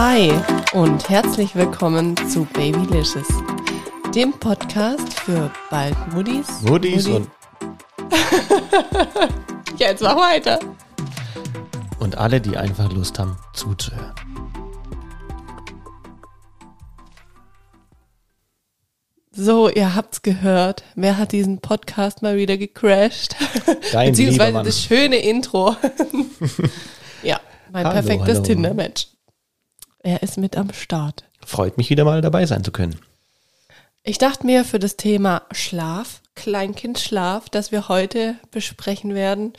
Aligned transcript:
Hi 0.00 0.32
und 0.74 1.08
herzlich 1.08 1.56
willkommen 1.56 2.16
zu 2.28 2.44
Babylicious, 2.52 3.26
dem 4.14 4.32
Podcast 4.32 5.12
für 5.12 5.50
bald 5.70 5.96
Muddis. 6.14 6.62
Muddis 6.62 7.08
und. 7.08 7.28
Jetzt 9.76 10.00
mach 10.00 10.14
weiter. 10.14 10.60
Und 11.98 12.16
alle, 12.16 12.40
die 12.40 12.56
einfach 12.56 12.92
Lust 12.92 13.18
haben, 13.18 13.36
zuzuhören. 13.54 14.14
So, 19.32 19.68
ihr 19.68 19.96
habt's 19.96 20.22
gehört. 20.22 20.84
Wer 20.94 21.18
hat 21.18 21.32
diesen 21.32 21.58
Podcast 21.58 22.22
mal 22.22 22.36
wieder 22.36 22.56
gecrashed? 22.56 23.34
Dein 23.90 24.12
Beziehungsweise 24.12 24.62
das 24.62 24.80
schöne 24.80 25.16
Intro. 25.16 25.74
ja, 27.24 27.40
mein 27.72 27.84
Hallo, 27.84 27.94
perfektes. 27.94 28.42
Tinder-Match. 28.42 29.08
Er 30.00 30.22
ist 30.22 30.38
mit 30.38 30.56
am 30.56 30.72
Start. 30.72 31.24
Freut 31.44 31.76
mich 31.76 31.90
wieder 31.90 32.04
mal 32.04 32.20
dabei 32.20 32.46
sein 32.46 32.64
zu 32.64 32.70
können. 32.72 32.98
Ich 34.04 34.18
dachte 34.18 34.46
mir 34.46 34.64
für 34.64 34.78
das 34.78 34.96
Thema 34.96 35.42
Schlaf, 35.50 36.22
Kleinkindschlaf, 36.34 37.50
das 37.50 37.72
wir 37.72 37.88
heute 37.88 38.36
besprechen 38.50 39.14
werden, 39.14 39.52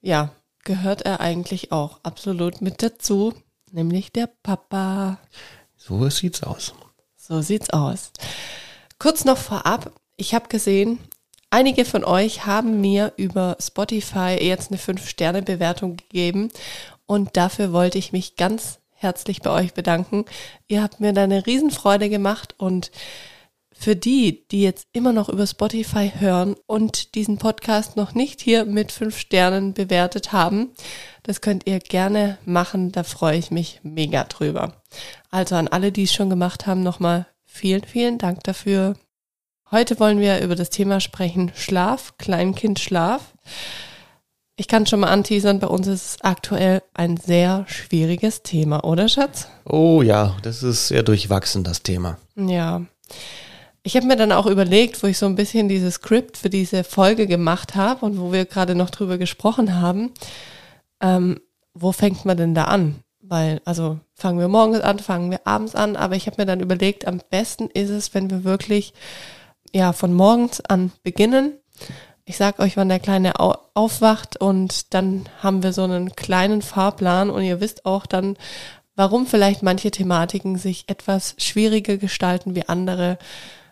ja, 0.00 0.32
gehört 0.64 1.02
er 1.02 1.20
eigentlich 1.20 1.72
auch 1.72 1.98
absolut 2.02 2.60
mit 2.60 2.82
dazu, 2.82 3.34
nämlich 3.72 4.12
der 4.12 4.28
Papa. 4.42 5.18
So 5.76 6.08
sieht's 6.10 6.42
aus. 6.42 6.74
So 7.16 7.40
sieht's 7.40 7.70
aus. 7.70 8.12
Kurz 8.98 9.24
noch 9.24 9.38
vorab, 9.38 9.92
ich 10.16 10.34
habe 10.34 10.48
gesehen, 10.48 10.98
einige 11.48 11.86
von 11.86 12.04
euch 12.04 12.44
haben 12.44 12.80
mir 12.80 13.14
über 13.16 13.56
Spotify 13.58 14.36
jetzt 14.40 14.70
eine 14.70 14.78
5-Sterne-Bewertung 14.78 15.96
gegeben 15.96 16.50
und 17.06 17.36
dafür 17.36 17.72
wollte 17.72 17.98
ich 17.98 18.12
mich 18.12 18.36
ganz 18.36 18.79
herzlich 19.00 19.40
bei 19.40 19.50
euch 19.50 19.72
bedanken. 19.72 20.26
Ihr 20.68 20.82
habt 20.82 21.00
mir 21.00 21.12
da 21.12 21.24
eine 21.24 21.46
Riesenfreude 21.46 22.10
gemacht 22.10 22.54
und 22.58 22.90
für 23.72 23.96
die, 23.96 24.46
die 24.48 24.60
jetzt 24.60 24.88
immer 24.92 25.14
noch 25.14 25.30
über 25.30 25.46
Spotify 25.46 26.12
hören 26.18 26.54
und 26.66 27.14
diesen 27.14 27.38
Podcast 27.38 27.96
noch 27.96 28.12
nicht 28.12 28.42
hier 28.42 28.66
mit 28.66 28.92
5 28.92 29.18
Sternen 29.18 29.72
bewertet 29.72 30.32
haben, 30.32 30.72
das 31.22 31.40
könnt 31.40 31.66
ihr 31.66 31.78
gerne 31.78 32.36
machen, 32.44 32.92
da 32.92 33.02
freue 33.04 33.38
ich 33.38 33.50
mich 33.50 33.80
mega 33.82 34.24
drüber. 34.24 34.82
Also 35.30 35.54
an 35.54 35.68
alle, 35.68 35.92
die 35.92 36.02
es 36.02 36.12
schon 36.12 36.28
gemacht 36.28 36.66
haben, 36.66 36.82
nochmal 36.82 37.26
vielen, 37.46 37.84
vielen 37.84 38.18
Dank 38.18 38.44
dafür. 38.44 38.96
Heute 39.70 39.98
wollen 39.98 40.20
wir 40.20 40.40
über 40.42 40.56
das 40.56 40.68
Thema 40.68 41.00
sprechen, 41.00 41.50
Schlaf, 41.54 42.18
Kleinkindschlaf. 42.18 43.32
Ich 44.60 44.68
kann 44.68 44.84
schon 44.84 45.00
mal 45.00 45.08
anteasern, 45.08 45.58
bei 45.58 45.68
uns 45.68 45.86
ist 45.86 46.06
es 46.06 46.16
aktuell 46.20 46.82
ein 46.92 47.16
sehr 47.16 47.64
schwieriges 47.66 48.42
Thema, 48.42 48.84
oder 48.84 49.08
Schatz? 49.08 49.48
Oh 49.64 50.02
ja, 50.02 50.36
das 50.42 50.62
ist 50.62 50.88
sehr 50.88 51.02
durchwachsen, 51.02 51.64
das 51.64 51.82
Thema. 51.82 52.18
Ja. 52.36 52.82
Ich 53.82 53.96
habe 53.96 54.06
mir 54.06 54.16
dann 54.16 54.32
auch 54.32 54.44
überlegt, 54.44 55.02
wo 55.02 55.06
ich 55.06 55.16
so 55.16 55.24
ein 55.24 55.34
bisschen 55.34 55.70
dieses 55.70 55.94
Skript 55.94 56.36
für 56.36 56.50
diese 56.50 56.84
Folge 56.84 57.26
gemacht 57.26 57.74
habe 57.74 58.04
und 58.04 58.20
wo 58.20 58.32
wir 58.32 58.44
gerade 58.44 58.74
noch 58.74 58.90
drüber 58.90 59.16
gesprochen 59.16 59.80
haben, 59.80 60.12
ähm, 61.00 61.40
wo 61.72 61.92
fängt 61.92 62.26
man 62.26 62.36
denn 62.36 62.54
da 62.54 62.64
an? 62.64 62.96
Weil, 63.22 63.62
also 63.64 63.98
fangen 64.12 64.40
wir 64.40 64.48
morgens 64.48 64.80
an, 64.80 64.98
fangen 64.98 65.30
wir 65.30 65.46
abends 65.46 65.74
an, 65.74 65.96
aber 65.96 66.16
ich 66.16 66.26
habe 66.26 66.36
mir 66.36 66.44
dann 66.44 66.60
überlegt, 66.60 67.06
am 67.06 67.22
besten 67.30 67.70
ist 67.72 67.88
es, 67.88 68.12
wenn 68.12 68.28
wir 68.28 68.44
wirklich 68.44 68.92
ja 69.72 69.94
von 69.94 70.12
morgens 70.12 70.60
an 70.60 70.92
beginnen. 71.02 71.59
Ich 72.30 72.36
sag 72.36 72.60
euch, 72.60 72.76
wann 72.76 72.88
der 72.88 73.00
Kleine 73.00 73.40
au 73.40 73.56
aufwacht 73.74 74.36
und 74.36 74.94
dann 74.94 75.28
haben 75.42 75.64
wir 75.64 75.72
so 75.72 75.82
einen 75.82 76.14
kleinen 76.14 76.62
Fahrplan 76.62 77.28
und 77.28 77.42
ihr 77.42 77.60
wisst 77.60 77.84
auch 77.84 78.06
dann, 78.06 78.36
warum 78.94 79.26
vielleicht 79.26 79.64
manche 79.64 79.90
Thematiken 79.90 80.56
sich 80.56 80.84
etwas 80.86 81.34
schwieriger 81.38 81.96
gestalten 81.96 82.54
wie 82.54 82.68
andere. 82.68 83.18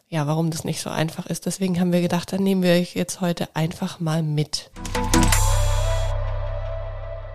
Ja, 0.09 0.27
warum 0.27 0.50
das 0.50 0.65
nicht 0.65 0.81
so 0.81 0.91
einfach 0.91 1.27
ist. 1.27 1.47
Deswegen 1.47 1.78
haben 1.78 1.93
wir 1.93 2.00
gedacht, 2.00 2.33
dann 2.33 2.43
nehmen 2.43 2.65
wir 2.65 2.72
euch 2.72 2.97
jetzt 2.97 3.21
heute 3.21 3.49
einfach 3.55 4.00
mal 4.00 4.25
mit. 4.25 4.72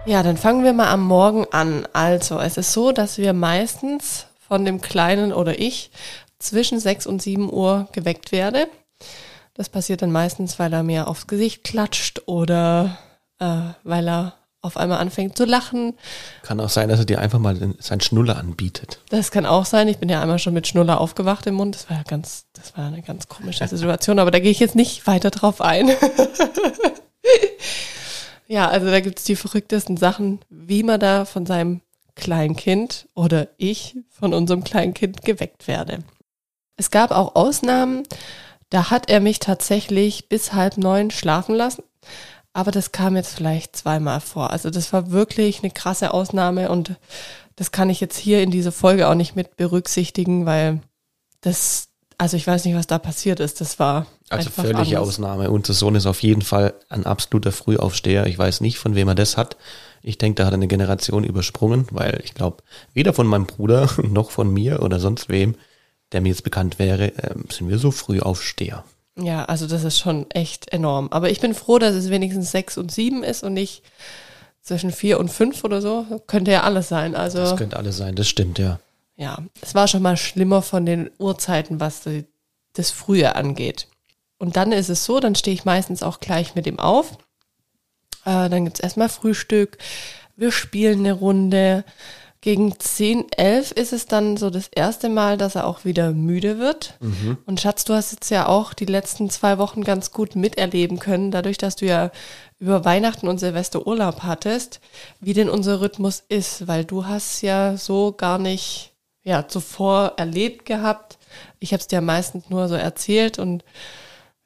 Ja, 0.05 0.23
dann 0.23 0.35
fangen 0.35 0.65
wir 0.65 0.73
mal 0.73 0.89
am 0.89 1.07
Morgen 1.07 1.45
an. 1.51 1.87
Also, 1.93 2.37
es 2.37 2.57
ist 2.57 2.73
so, 2.73 2.91
dass 2.91 3.17
wir 3.17 3.31
meistens 3.31 4.25
von 4.45 4.65
dem 4.65 4.81
Kleinen 4.81 5.31
oder 5.31 5.57
ich 5.57 5.89
zwischen 6.37 6.81
6 6.81 7.07
und 7.07 7.21
7 7.21 7.49
Uhr 7.49 7.87
geweckt 7.93 8.33
werde. 8.33 8.67
Das 9.53 9.69
passiert 9.69 10.01
dann 10.01 10.11
meistens, 10.11 10.57
weil 10.57 10.73
er 10.73 10.83
mir 10.83 11.07
aufs 11.07 11.27
Gesicht 11.27 11.63
klatscht 11.63 12.23
oder 12.25 12.97
äh, 13.39 13.73
weil 13.83 14.07
er 14.07 14.33
auf 14.63 14.77
einmal 14.77 14.99
anfängt 14.99 15.37
zu 15.37 15.45
lachen. 15.45 15.93
Kann 16.41 16.59
auch 16.61 16.69
sein, 16.69 16.87
dass 16.87 16.99
er 16.99 17.05
dir 17.05 17.19
einfach 17.19 17.37
mal 17.37 17.75
sein 17.79 17.99
Schnuller 17.99 18.37
anbietet. 18.37 18.99
Das 19.09 19.29
kann 19.29 19.45
auch 19.45 19.65
sein. 19.65 19.89
Ich 19.89 19.97
bin 19.97 20.07
ja 20.07 20.21
einmal 20.21 20.39
schon 20.39 20.53
mit 20.53 20.67
Schnuller 20.67 21.01
aufgewacht 21.01 21.45
im 21.47 21.55
Mund. 21.55 21.75
Das 21.75 21.89
war 21.89 21.97
ja 21.97 22.03
ganz, 22.03 22.45
das 22.53 22.75
war 22.77 22.87
eine 22.87 23.01
ganz 23.01 23.27
komische 23.27 23.67
Situation, 23.67 24.19
aber 24.19 24.31
da 24.31 24.39
gehe 24.39 24.51
ich 24.51 24.59
jetzt 24.59 24.75
nicht 24.75 25.05
weiter 25.05 25.31
drauf 25.31 25.59
ein. 25.59 25.89
ja, 28.47 28.69
also 28.69 28.89
da 28.89 29.01
gibt's 29.01 29.25
die 29.25 29.35
verrücktesten 29.35 29.97
Sachen, 29.97 30.39
wie 30.49 30.83
man 30.83 30.99
da 30.99 31.25
von 31.25 31.45
seinem 31.45 31.81
Kleinkind 32.15 33.09
oder 33.15 33.49
ich 33.57 33.97
von 34.09 34.33
unserem 34.33 34.63
Kleinkind 34.63 35.25
geweckt 35.25 35.67
werde. 35.67 35.99
Es 36.77 36.89
gab 36.89 37.11
auch 37.11 37.35
Ausnahmen, 37.35 38.03
da 38.73 38.89
hat 38.89 39.07
er 39.07 39.19
mich 39.19 39.37
tatsächlich 39.37 40.29
bis 40.29 40.53
halb 40.53 40.77
neun 40.77 41.11
schlafen 41.11 41.53
lassen. 41.53 41.83
Aber 42.53 42.71
das 42.71 42.91
kam 42.91 43.15
jetzt 43.15 43.35
vielleicht 43.35 43.75
zweimal 43.75 44.19
vor. 44.19 44.49
Also 44.49 44.71
das 44.71 44.91
war 44.91 45.11
wirklich 45.11 45.59
eine 45.59 45.69
krasse 45.69 46.11
Ausnahme 46.11 46.71
und 46.71 46.95
das 47.55 47.71
kann 47.71 47.91
ich 47.91 48.01
jetzt 48.01 48.17
hier 48.17 48.41
in 48.41 48.49
dieser 48.49 48.71
Folge 48.71 49.07
auch 49.07 49.13
nicht 49.13 49.35
mit 49.35 49.57
berücksichtigen, 49.57 50.47
weil 50.47 50.81
das, 51.41 51.89
also 52.17 52.35
ich 52.35 52.47
weiß 52.47 52.65
nicht, 52.65 52.75
was 52.75 52.87
da 52.87 52.97
passiert 52.97 53.39
ist. 53.39 53.61
Das 53.61 53.77
war 53.77 54.07
Also 54.29 54.47
einfach 54.47 54.63
völlige 54.63 54.97
anders. 54.97 55.09
Ausnahme. 55.09 55.51
Unser 55.51 55.73
Sohn 55.73 55.93
ist 55.93 56.07
auf 56.07 56.23
jeden 56.23 56.41
Fall 56.41 56.73
ein 56.89 57.05
absoluter 57.05 57.51
Frühaufsteher. 57.51 58.25
Ich 58.25 58.39
weiß 58.39 58.61
nicht, 58.61 58.79
von 58.79 58.95
wem 58.95 59.07
er 59.07 59.15
das 59.15 59.37
hat. 59.37 59.55
Ich 60.01 60.17
denke, 60.17 60.37
da 60.37 60.45
hat 60.45 60.53
er 60.53 60.55
eine 60.55 60.67
Generation 60.67 61.23
übersprungen, 61.23 61.85
weil 61.91 62.21
ich 62.23 62.33
glaube, 62.33 62.63
weder 62.95 63.13
von 63.13 63.27
meinem 63.27 63.45
Bruder 63.45 63.87
noch 64.01 64.31
von 64.31 64.51
mir 64.51 64.81
oder 64.81 64.99
sonst 64.99 65.29
wem, 65.29 65.55
der 66.13 66.21
mir 66.21 66.29
jetzt 66.29 66.43
bekannt 66.43 66.79
wäre, 66.79 67.07
ähm, 67.07 67.45
sind 67.51 67.69
wir 67.69 67.79
so 67.79 67.91
Frühaufsteher. 67.91 68.83
Ja, 69.15 69.45
also 69.45 69.67
das 69.67 69.83
ist 69.83 69.99
schon 69.99 70.29
echt 70.31 70.71
enorm. 70.71 71.09
Aber 71.11 71.29
ich 71.29 71.39
bin 71.39 71.53
froh, 71.53 71.77
dass 71.77 71.93
es 71.93 72.09
wenigstens 72.09 72.51
sechs 72.51 72.77
und 72.77 72.91
sieben 72.91 73.23
ist 73.23 73.43
und 73.43 73.53
nicht 73.53 73.83
zwischen 74.61 74.91
vier 74.91 75.19
und 75.19 75.29
fünf 75.29 75.63
oder 75.63 75.81
so. 75.81 76.05
Könnte 76.25 76.51
ja 76.51 76.63
alles 76.63 76.87
sein. 76.89 77.15
Also 77.15 77.39
Das 77.39 77.57
könnte 77.57 77.77
alles 77.77 77.97
sein, 77.97 78.15
das 78.15 78.27
stimmt, 78.27 78.57
ja. 78.57 78.79
ja, 79.15 79.39
es 79.61 79.75
war 79.75 79.87
schon 79.87 80.01
mal 80.01 80.17
schlimmer 80.17 80.61
von 80.61 80.85
den 80.85 81.11
Uhrzeiten, 81.19 81.79
was 81.79 82.01
die, 82.01 82.25
das 82.73 82.89
Frühe 82.89 83.35
angeht. 83.35 83.87
Und 84.39 84.55
dann 84.55 84.71
ist 84.71 84.89
es 84.89 85.05
so, 85.05 85.19
dann 85.19 85.35
stehe 85.35 85.53
ich 85.53 85.65
meistens 85.65 86.01
auch 86.01 86.19
gleich 86.19 86.55
mit 86.55 86.65
ihm 86.65 86.79
auf. 86.79 87.11
Äh, 88.25 88.49
dann 88.49 88.65
gibt's 88.65 88.79
erstmal 88.79 89.09
Frühstück, 89.09 89.77
wir 90.35 90.51
spielen 90.51 90.99
eine 90.99 91.13
Runde. 91.13 91.83
Gegen 92.43 92.77
10, 92.77 93.31
11 93.37 93.71
ist 93.71 93.93
es 93.93 94.05
dann 94.05 94.35
so 94.35 94.49
das 94.49 94.67
erste 94.67 95.07
Mal, 95.07 95.37
dass 95.37 95.55
er 95.55 95.65
auch 95.65 95.85
wieder 95.85 96.11
müde 96.11 96.59
wird. 96.59 96.97
Und 97.45 97.61
Schatz, 97.61 97.85
du 97.85 97.93
hast 97.93 98.11
jetzt 98.11 98.29
ja 98.31 98.47
auch 98.47 98.73
die 98.73 98.83
letzten 98.83 99.29
zwei 99.29 99.57
Wochen 99.59 99.81
ganz 99.85 100.11
gut 100.11 100.35
miterleben 100.35 100.99
können, 100.99 101.31
dadurch, 101.31 101.57
dass 101.57 101.77
du 101.77 101.85
ja 101.85 102.11
über 102.59 102.83
Weihnachten 102.83 103.29
und 103.29 103.37
Silvester 103.37 103.87
Urlaub 103.87 104.23
hattest, 104.23 104.81
wie 105.21 105.31
denn 105.31 105.47
unser 105.47 105.79
Rhythmus 105.79 106.21
ist, 106.27 106.67
weil 106.67 106.83
du 106.83 107.05
hast 107.05 107.43
ja 107.43 107.77
so 107.77 108.11
gar 108.11 108.39
nicht 108.39 108.91
ja, 109.23 109.47
zuvor 109.47 110.15
erlebt 110.17 110.65
gehabt. 110.65 111.19
Ich 111.59 111.71
habe 111.71 111.79
es 111.79 111.87
dir 111.87 112.01
meistens 112.01 112.49
nur 112.49 112.67
so 112.67 112.75
erzählt 112.75 113.39
und 113.39 113.63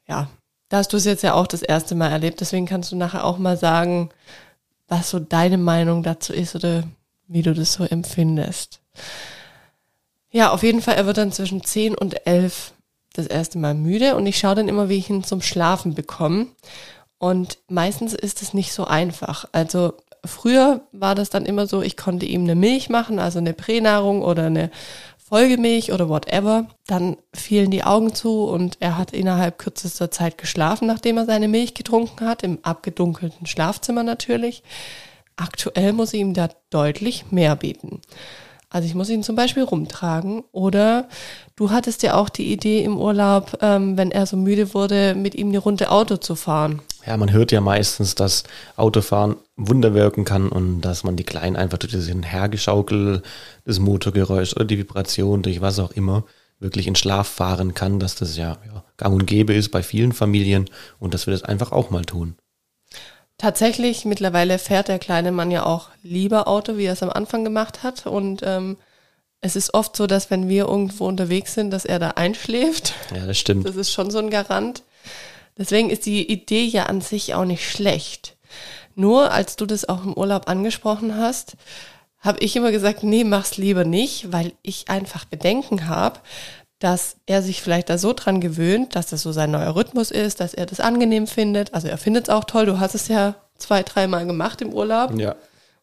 ja, 0.06 0.28
da 0.68 0.76
hast 0.76 0.92
du 0.92 0.98
es 0.98 1.04
jetzt 1.04 1.24
ja 1.24 1.34
auch 1.34 1.48
das 1.48 1.62
erste 1.62 1.96
Mal 1.96 2.12
erlebt. 2.12 2.40
Deswegen 2.40 2.66
kannst 2.66 2.92
du 2.92 2.96
nachher 2.96 3.24
auch 3.24 3.38
mal 3.38 3.56
sagen, 3.56 4.10
was 4.86 5.10
so 5.10 5.18
deine 5.18 5.58
Meinung 5.58 6.04
dazu 6.04 6.32
ist 6.32 6.54
oder 6.54 6.84
wie 7.28 7.42
du 7.42 7.54
das 7.54 7.74
so 7.74 7.84
empfindest. 7.84 8.80
Ja, 10.30 10.50
auf 10.50 10.62
jeden 10.62 10.82
Fall, 10.82 10.96
er 10.96 11.06
wird 11.06 11.18
dann 11.18 11.32
zwischen 11.32 11.62
10 11.62 11.94
und 11.94 12.26
11 12.26 12.72
das 13.14 13.26
erste 13.26 13.58
Mal 13.58 13.74
müde 13.74 14.16
und 14.16 14.26
ich 14.26 14.38
schaue 14.38 14.56
dann 14.56 14.68
immer, 14.68 14.88
wie 14.88 14.98
ich 14.98 15.10
ihn 15.10 15.24
zum 15.24 15.42
Schlafen 15.42 15.94
bekomme. 15.94 16.48
Und 17.18 17.58
meistens 17.68 18.14
ist 18.14 18.42
es 18.42 18.54
nicht 18.54 18.72
so 18.72 18.84
einfach. 18.84 19.46
Also 19.52 19.94
früher 20.24 20.82
war 20.92 21.14
das 21.14 21.30
dann 21.30 21.46
immer 21.46 21.66
so, 21.66 21.82
ich 21.82 21.96
konnte 21.96 22.26
ihm 22.26 22.42
eine 22.42 22.54
Milch 22.54 22.90
machen, 22.90 23.18
also 23.18 23.38
eine 23.38 23.54
Pränahrung 23.54 24.22
oder 24.22 24.46
eine 24.46 24.70
Folgemilch 25.28 25.92
oder 25.92 26.08
whatever. 26.08 26.68
Dann 26.86 27.16
fielen 27.34 27.70
die 27.70 27.84
Augen 27.84 28.14
zu 28.14 28.44
und 28.44 28.76
er 28.80 28.96
hat 28.96 29.12
innerhalb 29.12 29.58
kürzester 29.58 30.10
Zeit 30.10 30.38
geschlafen, 30.38 30.86
nachdem 30.86 31.18
er 31.18 31.26
seine 31.26 31.48
Milch 31.48 31.74
getrunken 31.74 32.26
hat, 32.26 32.42
im 32.42 32.58
abgedunkelten 32.62 33.46
Schlafzimmer 33.46 34.04
natürlich. 34.04 34.62
Aktuell 35.38 35.92
muss 35.92 36.12
ich 36.12 36.20
ihm 36.20 36.34
da 36.34 36.50
deutlich 36.70 37.26
mehr 37.30 37.54
bieten. 37.54 38.00
Also 38.70 38.86
ich 38.86 38.94
muss 38.94 39.08
ihn 39.08 39.22
zum 39.22 39.34
Beispiel 39.34 39.62
rumtragen 39.62 40.42
oder 40.52 41.08
du 41.56 41.70
hattest 41.70 42.02
ja 42.02 42.14
auch 42.14 42.28
die 42.28 42.52
Idee 42.52 42.82
im 42.82 42.98
Urlaub, 42.98 43.56
ähm, 43.62 43.96
wenn 43.96 44.10
er 44.10 44.26
so 44.26 44.36
müde 44.36 44.74
wurde, 44.74 45.14
mit 45.14 45.34
ihm 45.34 45.48
eine 45.48 45.58
Runde 45.58 45.90
Auto 45.90 46.16
zu 46.16 46.34
fahren. 46.34 46.82
Ja, 47.06 47.16
man 47.16 47.32
hört 47.32 47.50
ja 47.50 47.62
meistens, 47.62 48.14
dass 48.14 48.44
Autofahren 48.76 49.36
Wunder 49.56 49.94
wirken 49.94 50.26
kann 50.26 50.50
und 50.50 50.82
dass 50.82 51.04
man 51.04 51.16
die 51.16 51.24
Kleinen 51.24 51.56
einfach 51.56 51.78
durch 51.78 51.92
das 51.92 52.08
Hergeschaukel, 52.08 53.22
das 53.64 53.78
Motorgeräusch 53.78 54.54
oder 54.54 54.66
die 54.66 54.78
Vibration, 54.78 55.42
durch 55.42 55.62
was 55.62 55.78
auch 55.78 55.92
immer, 55.92 56.24
wirklich 56.58 56.88
in 56.88 56.96
Schlaf 56.96 57.28
fahren 57.28 57.72
kann, 57.72 58.00
dass 58.00 58.16
das 58.16 58.36
ja, 58.36 58.58
ja 58.66 58.84
gang 58.98 59.14
und 59.14 59.26
gäbe 59.26 59.54
ist 59.54 59.70
bei 59.70 59.82
vielen 59.82 60.12
Familien 60.12 60.68
und 60.98 61.14
dass 61.14 61.26
wir 61.26 61.32
das 61.32 61.44
einfach 61.44 61.72
auch 61.72 61.90
mal 61.90 62.04
tun. 62.04 62.36
Tatsächlich, 63.38 64.04
mittlerweile 64.04 64.58
fährt 64.58 64.88
der 64.88 64.98
kleine 64.98 65.30
Mann 65.30 65.52
ja 65.52 65.64
auch 65.64 65.90
lieber 66.02 66.48
Auto, 66.48 66.76
wie 66.76 66.86
er 66.86 66.92
es 66.94 67.04
am 67.04 67.10
Anfang 67.10 67.44
gemacht 67.44 67.84
hat. 67.84 68.06
Und 68.06 68.42
ähm, 68.44 68.76
es 69.40 69.54
ist 69.54 69.74
oft 69.74 69.94
so, 69.96 70.08
dass 70.08 70.30
wenn 70.30 70.48
wir 70.48 70.66
irgendwo 70.66 71.06
unterwegs 71.06 71.54
sind, 71.54 71.70
dass 71.70 71.84
er 71.84 72.00
da 72.00 72.10
einschläft. 72.10 72.94
Ja, 73.14 73.26
das 73.26 73.38
stimmt. 73.38 73.66
Das 73.66 73.76
ist 73.76 73.92
schon 73.92 74.10
so 74.10 74.18
ein 74.18 74.30
Garant. 74.30 74.82
Deswegen 75.56 75.88
ist 75.88 76.06
die 76.06 76.30
Idee 76.30 76.64
ja 76.64 76.86
an 76.86 77.00
sich 77.00 77.34
auch 77.34 77.44
nicht 77.44 77.68
schlecht. 77.68 78.36
Nur 78.96 79.30
als 79.30 79.54
du 79.54 79.66
das 79.66 79.88
auch 79.88 80.04
im 80.04 80.14
Urlaub 80.14 80.48
angesprochen 80.48 81.16
hast, 81.16 81.56
habe 82.18 82.40
ich 82.40 82.56
immer 82.56 82.72
gesagt, 82.72 83.04
nee, 83.04 83.22
mach's 83.22 83.56
lieber 83.56 83.84
nicht, 83.84 84.32
weil 84.32 84.52
ich 84.62 84.88
einfach 84.88 85.24
Bedenken 85.24 85.88
habe, 85.88 86.18
dass 86.78 87.16
er 87.26 87.42
sich 87.42 87.60
vielleicht 87.60 87.90
da 87.90 87.98
so 87.98 88.12
dran 88.12 88.40
gewöhnt, 88.40 88.94
dass 88.94 89.08
das 89.08 89.22
so 89.22 89.32
sein 89.32 89.50
neuer 89.50 89.74
Rhythmus 89.74 90.10
ist, 90.10 90.40
dass 90.40 90.54
er 90.54 90.66
das 90.66 90.80
angenehm 90.80 91.26
findet. 91.26 91.74
Also 91.74 91.88
er 91.88 91.98
findet 91.98 92.28
es 92.28 92.34
auch 92.34 92.44
toll. 92.44 92.66
Du 92.66 92.78
hast 92.78 92.94
es 92.94 93.08
ja 93.08 93.34
zwei, 93.56 93.82
dreimal 93.82 94.26
gemacht 94.26 94.60
im 94.60 94.72
Urlaub. 94.72 95.18
Ja. 95.18 95.34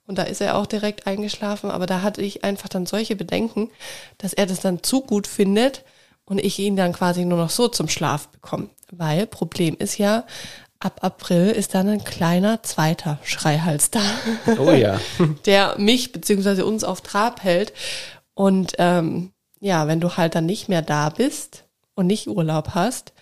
Und 0.08 0.18
da 0.18 0.24
ist 0.24 0.40
er 0.40 0.58
auch 0.58 0.68
direkt 0.68 1.08
eingeschlafen. 1.08 1.70
Aber 1.70 1.86
da 1.86 2.02
hatte 2.02 2.22
ich 2.22 2.44
einfach 2.44 2.70
dann 2.70 2.86
solche 2.86 3.16
Bedenken, 3.16 3.72
dass 4.18 4.34
er 4.34 4.46
das 4.46 4.62
dann 4.62 4.84
zu 4.84 5.02
gut 5.02 5.28
findet 5.28 5.84
und 6.26 6.40
ich 6.40 6.60
ihn 6.60 6.76
dann 6.76 6.94
quasi 6.94 7.26
nur 7.26 7.38
noch 7.38 7.50
so 7.50 7.68
zum 7.68 7.90
Schlaf 7.90 8.30
bekomme. 8.30 8.70
Weil 8.92 9.28
Problem 9.28 9.76
ist 9.78 9.98
ja, 9.98 10.26
ab 10.80 11.00
April 11.02 11.50
ist 11.50 11.74
dann 11.74 11.90
ein 11.90 12.04
kleiner 12.04 12.64
zweiter 12.64 13.20
Schreihals 13.24 13.92
da. 13.92 14.02
Oh 14.60 14.72
ja. 14.72 15.00
der 15.46 15.76
mich 15.78 16.12
beziehungsweise 16.14 16.66
uns 16.66 16.84
auf 16.84 17.02
Trab 17.02 17.44
hält. 17.44 17.74
Und 18.34 18.74
ähm, 18.78 19.32
ja, 19.60 19.88
wenn 19.88 20.00
du 20.00 20.18
halt 20.18 20.36
dann 20.36 20.46
nicht 20.46 20.70
mehr 20.70 20.82
da 20.82 21.10
bist 21.10 21.66
und 21.96 22.08
nicht 22.08 22.28
Urlaub 22.28 22.70
hast, 22.76 23.14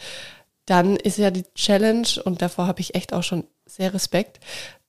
dann 0.66 0.96
ist 0.96 1.18
ja 1.18 1.32
die 1.32 1.46
Challenge, 1.56 2.08
und 2.24 2.42
davor 2.42 2.68
habe 2.68 2.82
ich 2.82 2.96
echt 2.96 3.14
auch 3.14 3.24
schon 3.24 3.44
sehr 3.66 3.94
Respekt, 3.94 4.40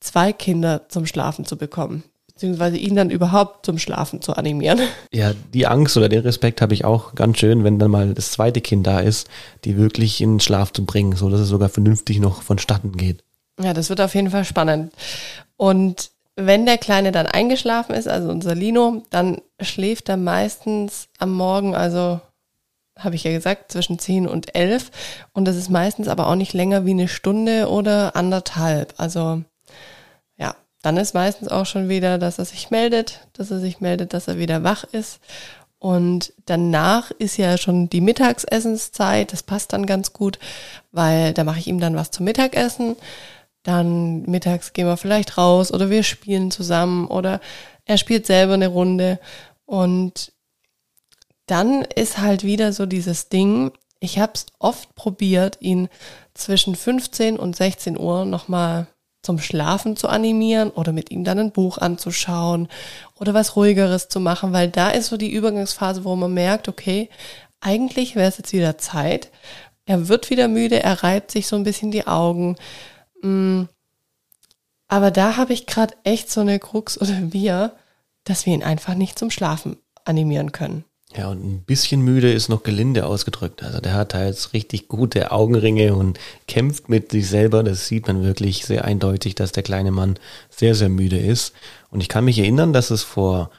zwei 0.01 0.33
Kinder 0.33 0.89
zum 0.89 1.07
Schlafen 1.07 1.45
zu 1.45 1.57
bekommen 1.57 2.05
beziehungsweise 2.35 2.77
ihn 2.77 2.97
dann 2.97 3.11
überhaupt 3.11 3.65
zum 3.65 3.79
Schlafen 3.79 4.21
zu 4.21 4.35
animieren. 4.35 4.81
Ja, 5.13 5.33
die 5.53 5.67
Angst 5.69 5.97
oder 5.97 6.09
den 6.09 6.23
Respekt 6.23 6.61
habe 6.61 6.75
ich 6.75 6.85
auch 6.85 7.15
ganz 7.15 7.39
schön, 7.39 7.63
wenn 7.63 7.79
dann 7.79 7.93
mal 7.93 8.15
das 8.15 8.33
zweite 8.33 8.61
Kind 8.61 8.85
da 8.85 8.99
ist, 8.99 9.29
die 9.65 9.77
wirklich 9.77 10.21
in 10.21 10.35
den 10.35 10.41
Schlaf 10.41 10.73
zu 10.73 10.85
bringen, 10.85 11.15
so 11.15 11.31
dass 11.31 11.39
es 11.41 11.49
sogar 11.49 11.69
vernünftig 11.69 12.19
noch 12.19 12.43
vonstatten 12.43 12.97
geht. 12.97 13.23
Ja, 13.63 13.73
das 13.73 13.91
wird 13.91 14.01
auf 14.01 14.15
jeden 14.17 14.31
Fall 14.31 14.45
spannend. 14.45 14.93
Und 15.57 16.11
wenn 16.37 16.67
der 16.67 16.79
Kleine 16.79 17.13
dann 17.13 17.27
eingeschlafen 17.27 17.95
ist, 17.95 18.09
also 18.09 18.29
unser 18.29 18.55
Lino, 18.55 19.03
dann 19.11 19.41
schläft 19.61 20.09
er 20.09 20.17
meistens 20.17 21.09
am 21.19 21.33
Morgen, 21.33 21.75
also 21.75 22.21
habe 22.99 23.15
ich 23.15 23.25
ja 23.25 23.33
gesagt, 23.33 23.73
zwischen 23.73 23.99
10 23.99 24.27
und 24.27 24.55
11. 24.55 24.91
Und 25.33 25.47
das 25.47 25.57
ist 25.57 25.69
meistens 25.69 26.09
aber 26.09 26.29
auch 26.29 26.37
nicht 26.37 26.53
länger 26.53 26.85
wie 26.85 26.93
eine 26.93 27.09
Stunde 27.09 27.69
oder 27.69 28.15
anderthalb. 28.17 28.95
Also 28.97 29.43
dann 30.85 30.99
ist 30.99 31.15
meistens 31.15 31.49
auch 31.49 31.65
schon 31.65 31.89
wieder, 31.89 32.19
dass 32.19 32.39
er 32.39 32.45
sich 32.45 32.71
meldet, 32.71 33.27
dass 33.33 33.51
er 33.51 33.59
sich 33.59 33.81
meldet, 33.81 34.13
dass 34.13 34.29
er 34.29 34.37
wieder 34.37 34.65
wach 34.65 34.85
ist. 34.85 35.19
Und 35.79 36.35
danach 36.45 37.11
ist 37.11 37.39
ja 37.39 37.57
schon 37.57 37.89
die 37.89 38.03
Mittagsessenszeit. 38.03 39.33
Das 39.33 39.43
passt 39.43 39.73
dann 39.73 39.87
ganz 39.87 40.13
gut, 40.13 40.39
weil 40.93 41.33
da 41.33 41.43
mache 41.43 41.59
ich 41.59 41.69
ihm 41.69 41.81
dann 41.81 41.97
was 41.97 42.11
zum 42.11 42.27
Mittagessen. 42.27 42.97
Dann 43.65 44.23
mittags 44.23 44.73
gehen 44.73 44.87
wir 44.87 44.97
vielleicht 44.97 45.37
raus 45.37 45.73
oder 45.73 45.91
wir 45.91 46.05
spielen 46.05 46.51
zusammen 46.51 47.09
oder 47.09 47.41
er 47.85 47.99
spielt 47.99 48.27
selber 48.27 48.55
eine 48.55 48.69
Runde. 48.69 49.19
Und 49.67 50.33
dann 51.47 51.83
ist 51.83 52.19
halt 52.19 52.45
wieder 52.45 52.73
so 52.73 52.87
dieses 52.87 53.29
Ding, 53.29 53.73
ich 54.01 54.19
habe 54.19 54.33
es 54.35 54.47
oft 54.59 54.95
probiert, 54.95 55.57
ihn 55.61 55.89
zwischen 56.35 56.77
15 56.77 57.39
und 57.39 57.57
16 57.57 57.99
Uhr 57.99 58.25
nochmal 58.25 58.87
zum 59.23 59.39
Schlafen 59.39 59.97
zu 59.97 60.09
animieren 60.09 60.71
oder 60.71 60.93
mit 60.93 61.11
ihm 61.11 61.25
dann 61.25 61.39
ein 61.39 61.53
Buch 61.53 61.79
anzuschauen 61.79 62.69
oder 63.19 63.33
was 63.33 63.57
ruhigeres 63.57 64.09
zu 64.09 64.21
machen, 64.21 64.53
weil 64.53 64.69
da 64.69 64.91
ist 64.91 65.07
so 65.07 65.17
die 65.17 65.33
Übergangsphase, 65.33 66.05
wo 66.05 66.15
man 66.15 66.35
merkt, 66.35 66.69
okay, 66.69 67.09
eigentlich 67.61 68.15
wäre 68.15 68.29
es 68.29 68.37
jetzt 68.37 68.53
wieder 68.53 68.77
Zeit. 68.77 69.31
Er 69.87 70.09
wird 70.09 70.29
wieder 70.29 70.49
müde, 70.49 70.83
er 70.83 71.03
reibt 71.03 71.31
sich 71.31 71.47
so 71.47 71.57
ein 71.57 71.65
bisschen 71.65 71.91
die 71.91 72.07
Augen. 72.07 72.57
Mm. 73.25 73.69
Aber 74.89 75.11
da 75.11 75.37
habe 75.37 75.53
ich 75.53 75.67
gerade 75.67 75.95
echt 76.05 76.31
so 76.31 76.43
eine 76.43 76.59
Krux 76.59 77.01
oder 77.01 77.33
wir, 77.33 77.73
dass 78.25 78.47
wir 78.47 78.55
ihn 78.55 78.63
einfach 78.63 78.95
nicht 78.95 79.19
zum 79.19 79.31
Schlafen 79.31 79.77
animieren 80.05 80.53
können. 80.53 80.85
Ja, 81.17 81.29
und 81.31 81.45
ein 81.45 81.63
bisschen 81.65 82.03
müde 82.03 82.33
ist 82.33 82.49
noch 82.49 82.65
gelinde 82.65 83.07
ausgedrückt. 83.07 83.63
Also 83.63 83.81
der 83.81 83.95
hat 83.95 84.15
da 84.15 84.25
jetzt 84.25 84.53
richtig 84.53 84.89
gute 84.89 85.31
Augenringe 85.31 85.95
und 85.95 86.19
kämpft 86.49 86.89
mit 86.89 87.13
sich 87.13 87.29
selber. 87.29 87.63
Das 87.63 87.87
sieht 87.87 88.09
man 88.09 88.25
wirklich 88.25 88.65
sehr 88.65 88.85
eindeutig, 88.85 89.37
dass 89.37 89.53
der 89.53 89.63
kleine 89.63 89.93
Mann 89.93 90.19
sehr, 90.51 90.75
sehr 90.75 90.89
müde 90.89 91.19
ist. 91.19 91.55
Und 91.91 92.01
ich 92.01 92.09
kann 92.09 92.25
mich 92.25 92.39
erinnern, 92.39 92.73
dass 92.73 92.91
es 92.91 93.05
vor, 93.05 93.51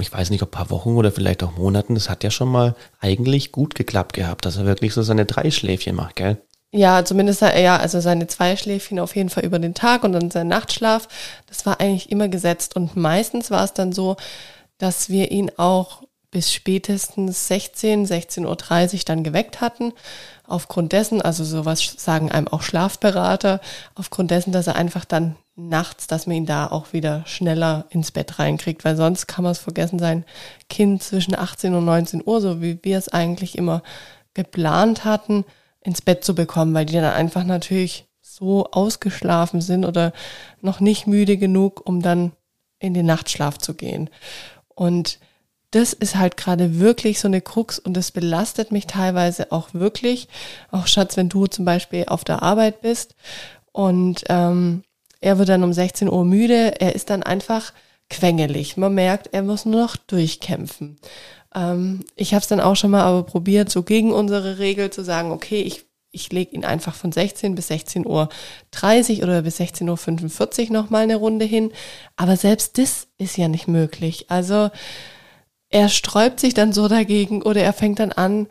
ich 0.00 0.12
weiß 0.12 0.30
nicht, 0.30 0.42
ob 0.42 0.50
paar 0.50 0.70
Wochen 0.70 0.96
oder 0.96 1.12
vielleicht 1.12 1.44
auch 1.44 1.56
Monaten, 1.56 1.94
das 1.94 2.10
hat 2.10 2.24
ja 2.24 2.30
schon 2.30 2.48
mal 2.48 2.74
eigentlich 2.98 3.52
gut 3.52 3.76
geklappt 3.76 4.14
gehabt, 4.14 4.44
dass 4.44 4.56
er 4.56 4.66
wirklich 4.66 4.92
so 4.92 5.02
seine 5.02 5.26
drei 5.26 5.52
Schläfchen 5.52 5.94
macht, 5.94 6.16
gell? 6.16 6.38
Ja, 6.76 7.06
zumindest 7.06 7.40
ja, 7.40 7.78
also 7.78 8.00
seine 8.00 8.26
zwei 8.26 8.54
Schläfchen 8.54 8.98
auf 8.98 9.16
jeden 9.16 9.30
Fall 9.30 9.46
über 9.46 9.58
den 9.58 9.72
Tag 9.72 10.04
und 10.04 10.12
dann 10.12 10.30
sein 10.30 10.48
Nachtschlaf. 10.48 11.08
Das 11.46 11.64
war 11.64 11.80
eigentlich 11.80 12.12
immer 12.12 12.28
gesetzt. 12.28 12.76
Und 12.76 12.96
meistens 12.96 13.50
war 13.50 13.64
es 13.64 13.72
dann 13.72 13.92
so, 13.92 14.16
dass 14.76 15.08
wir 15.08 15.30
ihn 15.30 15.50
auch 15.56 16.02
bis 16.30 16.52
spätestens 16.52 17.48
16, 17.48 18.06
16.30 18.06 18.44
Uhr 18.94 19.00
dann 19.06 19.24
geweckt 19.24 19.62
hatten. 19.62 19.94
Aufgrund 20.46 20.92
dessen, 20.92 21.22
also 21.22 21.44
sowas 21.44 21.94
sagen 21.96 22.30
einem 22.30 22.48
auch 22.48 22.60
Schlafberater, 22.60 23.62
aufgrund 23.94 24.30
dessen, 24.30 24.52
dass 24.52 24.66
er 24.66 24.76
einfach 24.76 25.06
dann 25.06 25.36
nachts, 25.54 26.08
dass 26.08 26.26
man 26.26 26.36
ihn 26.36 26.46
da 26.46 26.66
auch 26.66 26.92
wieder 26.92 27.22
schneller 27.24 27.86
ins 27.88 28.10
Bett 28.10 28.38
reinkriegt, 28.38 28.84
weil 28.84 28.96
sonst 28.96 29.26
kann 29.26 29.44
man 29.44 29.52
es 29.52 29.58
vergessen, 29.58 29.98
sein 29.98 30.26
Kind 30.68 31.02
zwischen 31.02 31.34
18 31.34 31.74
und 31.74 31.86
19 31.86 32.22
Uhr, 32.26 32.42
so 32.42 32.60
wie 32.60 32.78
wir 32.82 32.98
es 32.98 33.08
eigentlich 33.08 33.56
immer 33.56 33.82
geplant 34.34 35.06
hatten, 35.06 35.46
ins 35.86 36.02
Bett 36.02 36.24
zu 36.24 36.34
bekommen, 36.34 36.74
weil 36.74 36.84
die 36.84 36.94
dann 36.94 37.04
einfach 37.04 37.44
natürlich 37.44 38.06
so 38.20 38.66
ausgeschlafen 38.72 39.60
sind 39.60 39.84
oder 39.84 40.12
noch 40.60 40.80
nicht 40.80 41.06
müde 41.06 41.36
genug, 41.36 41.86
um 41.86 42.02
dann 42.02 42.32
in 42.80 42.92
den 42.92 43.06
Nachtschlaf 43.06 43.56
zu 43.58 43.74
gehen. 43.74 44.10
Und 44.74 45.20
das 45.70 45.92
ist 45.92 46.16
halt 46.16 46.36
gerade 46.36 46.80
wirklich 46.80 47.20
so 47.20 47.28
eine 47.28 47.40
Krux 47.40 47.78
und 47.78 47.94
das 47.94 48.10
belastet 48.10 48.72
mich 48.72 48.86
teilweise 48.86 49.52
auch 49.52 49.74
wirklich. 49.74 50.28
Auch 50.70 50.86
Schatz, 50.88 51.16
wenn 51.16 51.28
du 51.28 51.46
zum 51.46 51.64
Beispiel 51.64 52.04
auf 52.08 52.24
der 52.24 52.42
Arbeit 52.42 52.80
bist 52.80 53.14
und 53.72 54.24
ähm, 54.28 54.82
er 55.20 55.38
wird 55.38 55.48
dann 55.48 55.64
um 55.64 55.72
16 55.72 56.10
Uhr 56.10 56.24
müde, 56.24 56.80
er 56.80 56.94
ist 56.94 57.10
dann 57.10 57.22
einfach 57.22 57.72
quengelig. 58.10 58.76
Man 58.76 58.94
merkt, 58.94 59.28
er 59.32 59.42
muss 59.42 59.64
nur 59.64 59.82
noch 59.82 59.96
durchkämpfen. 59.96 60.98
Ähm, 61.56 62.04
ich 62.14 62.34
habe 62.34 62.42
es 62.42 62.48
dann 62.48 62.60
auch 62.60 62.76
schon 62.76 62.92
mal 62.92 63.02
aber 63.02 63.24
probiert, 63.24 63.70
so 63.70 63.82
gegen 63.82 64.12
unsere 64.12 64.58
Regel 64.58 64.90
zu 64.90 65.02
sagen, 65.02 65.32
okay, 65.32 65.62
ich 65.62 65.86
ich 66.16 66.32
lege 66.32 66.56
ihn 66.56 66.64
einfach 66.64 66.94
von 66.94 67.12
16 67.12 67.54
bis 67.54 67.68
16 67.68 68.06
Uhr 68.06 68.30
30 68.70 69.22
oder 69.22 69.42
bis 69.42 69.58
16 69.58 69.88
Uhr 69.88 69.98
45 69.98 70.70
nochmal 70.70 71.02
eine 71.02 71.16
Runde 71.16 71.44
hin. 71.44 71.72
Aber 72.16 72.36
selbst 72.36 72.78
das 72.78 73.08
ist 73.18 73.36
ja 73.36 73.48
nicht 73.48 73.68
möglich. 73.68 74.24
Also 74.30 74.70
er 75.68 75.88
sträubt 75.90 76.40
sich 76.40 76.54
dann 76.54 76.72
so 76.72 76.88
dagegen 76.88 77.42
oder 77.42 77.60
er 77.60 77.74
fängt 77.74 77.98
dann 77.98 78.12
an, 78.12 78.46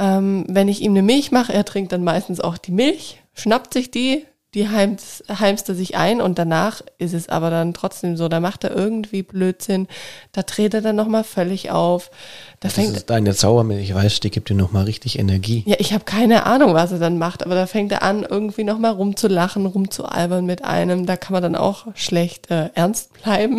ähm, 0.00 0.44
wenn 0.48 0.66
ich 0.66 0.82
ihm 0.82 0.92
eine 0.92 1.02
Milch 1.02 1.30
mache, 1.30 1.52
er 1.52 1.64
trinkt 1.64 1.92
dann 1.92 2.02
meistens 2.02 2.40
auch 2.40 2.58
die 2.58 2.72
Milch, 2.72 3.22
schnappt 3.34 3.72
sich 3.72 3.92
die, 3.92 4.26
die 4.54 4.68
heimst, 4.68 5.24
heimst 5.28 5.68
er 5.68 5.76
sich 5.76 5.96
ein 5.96 6.20
und 6.20 6.36
danach 6.36 6.82
ist 6.98 7.14
es 7.14 7.28
aber 7.28 7.50
dann 7.50 7.72
trotzdem 7.72 8.16
so, 8.16 8.28
da 8.28 8.40
macht 8.40 8.64
er 8.64 8.74
irgendwie 8.74 9.22
Blödsinn, 9.22 9.86
da 10.32 10.42
dreht 10.42 10.74
er 10.74 10.80
dann 10.80 10.96
nochmal 10.96 11.22
völlig 11.22 11.70
auf. 11.70 12.10
Da 12.58 12.66
das 12.66 12.74
fängt, 12.74 12.96
ist 12.96 13.10
deine 13.10 13.32
Zaubermilch, 13.32 13.94
weißt 13.94 14.24
die 14.24 14.30
gibt 14.30 14.48
dir 14.48 14.54
nochmal 14.54 14.84
richtig 14.84 15.20
Energie. 15.20 15.62
Ja, 15.66 15.76
ich 15.78 15.92
habe 15.92 16.04
keine 16.04 16.46
Ahnung, 16.46 16.74
was 16.74 16.90
er 16.90 16.98
dann 16.98 17.16
macht, 17.16 17.44
aber 17.44 17.54
da 17.54 17.66
fängt 17.66 17.92
er 17.92 18.02
an, 18.02 18.26
irgendwie 18.28 18.64
nochmal 18.64 18.92
rumzulachen, 18.92 19.66
rumzualbern 19.66 20.44
mit 20.44 20.64
einem. 20.64 21.06
Da 21.06 21.16
kann 21.16 21.32
man 21.32 21.42
dann 21.44 21.56
auch 21.56 21.86
schlecht 21.94 22.50
äh, 22.50 22.70
ernst 22.74 23.12
bleiben. 23.22 23.58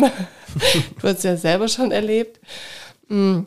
du 1.00 1.08
hast 1.08 1.18
es 1.18 1.22
ja 1.22 1.36
selber 1.38 1.68
schon 1.68 1.90
erlebt. 1.90 2.38
Mm. 3.08 3.40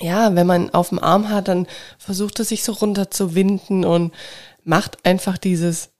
Ja, 0.00 0.34
wenn 0.34 0.46
man 0.46 0.70
auf 0.70 0.90
dem 0.90 0.98
Arm 0.98 1.28
hat, 1.28 1.48
dann 1.48 1.66
versucht 1.98 2.38
er 2.38 2.46
sich 2.46 2.64
so 2.64 2.72
runter 2.72 3.10
zu 3.10 3.34
winden 3.34 3.84
und 3.84 4.14
macht 4.64 5.04
einfach 5.04 5.36
dieses 5.36 5.90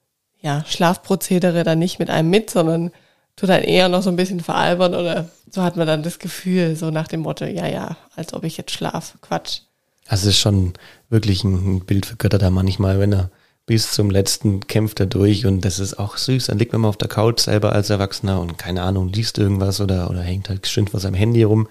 ja, 0.40 0.64
Schlafprozedere 0.66 1.64
dann 1.64 1.78
nicht 1.78 1.98
mit 1.98 2.10
einem 2.10 2.30
mit, 2.30 2.50
sondern 2.50 2.92
tut 3.36 3.48
dann 3.48 3.62
eher 3.62 3.88
noch 3.88 4.02
so 4.02 4.10
ein 4.10 4.16
bisschen 4.16 4.40
veralbern 4.40 4.94
oder 4.94 5.28
so 5.50 5.62
hat 5.62 5.76
man 5.76 5.86
dann 5.86 6.02
das 6.02 6.18
Gefühl, 6.18 6.76
so 6.76 6.90
nach 6.90 7.08
dem 7.08 7.20
Motto, 7.20 7.44
ja, 7.44 7.66
ja, 7.66 7.96
als 8.14 8.32
ob 8.34 8.44
ich 8.44 8.56
jetzt 8.56 8.72
schlaf. 8.72 9.14
Quatsch. 9.20 9.60
Also 10.06 10.28
es 10.28 10.34
ist 10.34 10.40
schon 10.40 10.74
wirklich 11.08 11.44
ein 11.44 11.84
Bild 11.84 12.06
für 12.06 12.16
Götter 12.16 12.38
da 12.38 12.50
manchmal, 12.50 12.98
wenn 12.98 13.12
er 13.12 13.30
bis 13.70 13.92
zum 13.92 14.10
letzten 14.10 14.66
kämpft 14.66 14.98
er 14.98 15.06
durch 15.06 15.46
und 15.46 15.64
das 15.64 15.78
ist 15.78 15.96
auch 15.96 16.16
süß. 16.16 16.46
Dann 16.46 16.58
liegt 16.58 16.72
man 16.72 16.80
mal 16.80 16.88
auf 16.88 16.96
der 16.96 17.06
Couch 17.06 17.38
selber 17.38 17.72
als 17.72 17.88
Erwachsener 17.88 18.40
und 18.40 18.58
keine 18.58 18.82
Ahnung, 18.82 19.12
liest 19.12 19.38
irgendwas 19.38 19.80
oder, 19.80 20.10
oder 20.10 20.22
hängt 20.22 20.48
halt 20.48 20.64
geschwind 20.64 20.90
vor 20.90 20.98
seinem 20.98 21.14
Handy 21.14 21.44
rum 21.44 21.68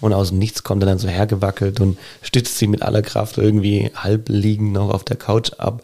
und 0.00 0.12
aus 0.12 0.28
dem 0.28 0.38
Nichts 0.38 0.62
kommt 0.62 0.84
er 0.84 0.86
dann 0.86 1.00
so 1.00 1.08
hergewackelt 1.08 1.80
und 1.80 1.98
stützt 2.22 2.58
sie 2.58 2.68
mit 2.68 2.82
aller 2.82 3.02
Kraft 3.02 3.36
irgendwie 3.36 3.90
halb 3.96 4.28
liegend 4.28 4.74
noch 4.74 4.90
auf 4.90 5.02
der 5.02 5.16
Couch 5.16 5.50
ab. 5.58 5.82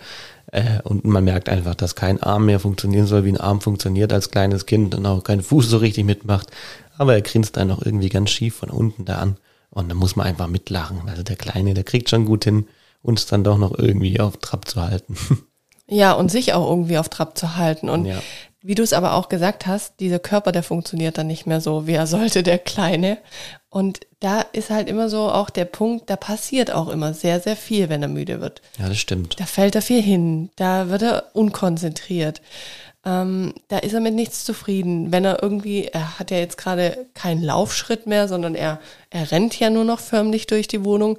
Äh, 0.53 0.81
und 0.83 1.05
man 1.05 1.25
merkt 1.25 1.49
einfach, 1.49 1.75
dass 1.75 1.95
kein 1.95 2.23
Arm 2.23 2.47
mehr 2.47 2.61
funktionieren 2.61 3.07
soll, 3.07 3.25
wie 3.25 3.33
ein 3.33 3.41
Arm 3.41 3.61
funktioniert 3.61 4.13
als 4.13 4.31
kleines 4.31 4.67
Kind 4.67 4.95
und 4.95 5.07
auch 5.07 5.25
kein 5.25 5.43
Fuß 5.43 5.69
so 5.69 5.79
richtig 5.79 6.05
mitmacht. 6.05 6.51
Aber 6.99 7.15
er 7.15 7.23
grinst 7.23 7.57
dann 7.57 7.69
noch 7.69 7.85
irgendwie 7.85 8.09
ganz 8.09 8.31
schief 8.31 8.57
von 8.57 8.71
unten 8.71 9.05
da 9.05 9.17
an. 9.19 9.37
Und 9.71 9.89
dann 9.89 9.99
muss 9.99 10.17
man 10.17 10.27
einfach 10.27 10.47
mitlachen. 10.47 11.03
Also 11.07 11.23
der 11.23 11.37
Kleine, 11.37 11.75
der 11.75 11.85
kriegt 11.85 12.09
schon 12.09 12.25
gut 12.25 12.45
hin, 12.45 12.67
uns 13.03 13.27
dann 13.27 13.45
doch 13.45 13.59
noch 13.59 13.79
irgendwie 13.79 14.21
auf 14.21 14.39
Trab 14.39 14.69
zu 14.69 14.83
halten. 14.83 15.17
Ja, 15.89 16.15
und 16.15 16.31
sich 16.31 16.53
auch 16.53 16.69
irgendwie 16.69 16.99
auf 16.99 17.09
Trab 17.09 17.39
zu 17.39 17.57
halten. 17.57 17.89
Und 17.89 18.07
ja. 18.07 18.21
wie 18.61 18.75
du 18.75 18.83
es 18.83 18.93
aber 18.93 19.15
auch 19.15 19.29
gesagt 19.29 19.67
hast, 19.67 20.01
dieser 20.01 20.19
Körper, 20.19 20.51
der 20.51 20.65
funktioniert 20.65 21.17
dann 21.17 21.29
nicht 21.29 21.47
mehr 21.47 21.61
so, 21.61 21.87
wie 21.87 21.93
er 21.93 22.07
sollte, 22.09 22.43
der 22.43 22.59
Kleine. 22.59 23.19
Und 23.77 24.07
da 24.21 24.41
ist 24.41 24.71
halt 24.71 24.89
immer 24.89 25.11
so 25.11 25.31
auch 25.31 25.51
der 25.51 25.67
Punkt, 25.67 26.09
da 26.09 26.17
passiert 26.17 26.71
auch 26.71 26.89
immer 26.89 27.13
sehr, 27.13 27.41
sehr 27.41 27.57
viel, 27.57 27.91
wenn 27.91 28.01
er 28.01 28.09
müde 28.09 28.41
wird. 28.41 28.63
Ja, 28.79 28.89
das 28.89 28.97
stimmt. 28.97 29.39
Da 29.39 29.45
fällt 29.45 29.75
er 29.75 29.83
viel 29.83 30.01
hin, 30.01 30.49
da 30.57 30.89
wird 30.89 31.03
er 31.03 31.25
unkonzentriert. 31.35 32.41
Ähm, 33.05 33.53
da 33.69 33.77
ist 33.77 33.93
er 33.93 34.01
mit 34.01 34.15
nichts 34.15 34.47
zufrieden. 34.47 35.13
Wenn 35.13 35.27
er 35.27 35.43
irgendwie, 35.43 35.89
er 35.89 36.19
hat 36.19 36.31
ja 36.31 36.39
jetzt 36.39 36.57
gerade 36.57 37.05
keinen 37.13 37.43
Laufschritt 37.43 38.07
mehr, 38.07 38.29
sondern 38.29 38.55
er, 38.55 38.81
er 39.11 39.31
rennt 39.31 39.61
ja 39.61 39.69
nur 39.69 39.85
noch 39.85 40.01
förmlich 40.01 40.47
durch 40.47 40.69
die 40.69 40.83
Wohnung 40.83 41.19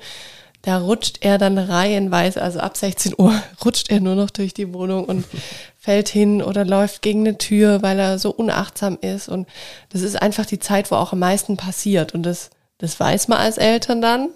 da 0.61 0.79
rutscht 0.79 1.19
er 1.21 1.37
dann 1.37 1.57
reihenweise, 1.57 2.41
also 2.41 2.59
ab 2.59 2.77
16 2.77 3.13
Uhr 3.17 3.33
rutscht 3.65 3.89
er 3.89 3.99
nur 3.99 4.15
noch 4.15 4.29
durch 4.29 4.53
die 4.53 4.73
Wohnung 4.73 5.05
und 5.05 5.25
fällt 5.77 6.09
hin 6.09 6.41
oder 6.41 6.65
läuft 6.65 7.01
gegen 7.01 7.21
eine 7.25 7.37
Tür, 7.37 7.81
weil 7.81 7.99
er 7.99 8.19
so 8.19 8.31
unachtsam 8.31 8.97
ist. 8.99 9.29
Und 9.29 9.47
das 9.89 10.01
ist 10.01 10.21
einfach 10.21 10.45
die 10.45 10.59
Zeit, 10.59 10.91
wo 10.91 10.95
auch 10.95 11.13
am 11.13 11.19
meisten 11.19 11.55
passiert. 11.55 12.13
Und 12.13 12.23
das, 12.23 12.49
das 12.77 12.99
weiß 12.99 13.29
man 13.29 13.39
als 13.39 13.57
Eltern 13.57 14.01
dann. 14.01 14.29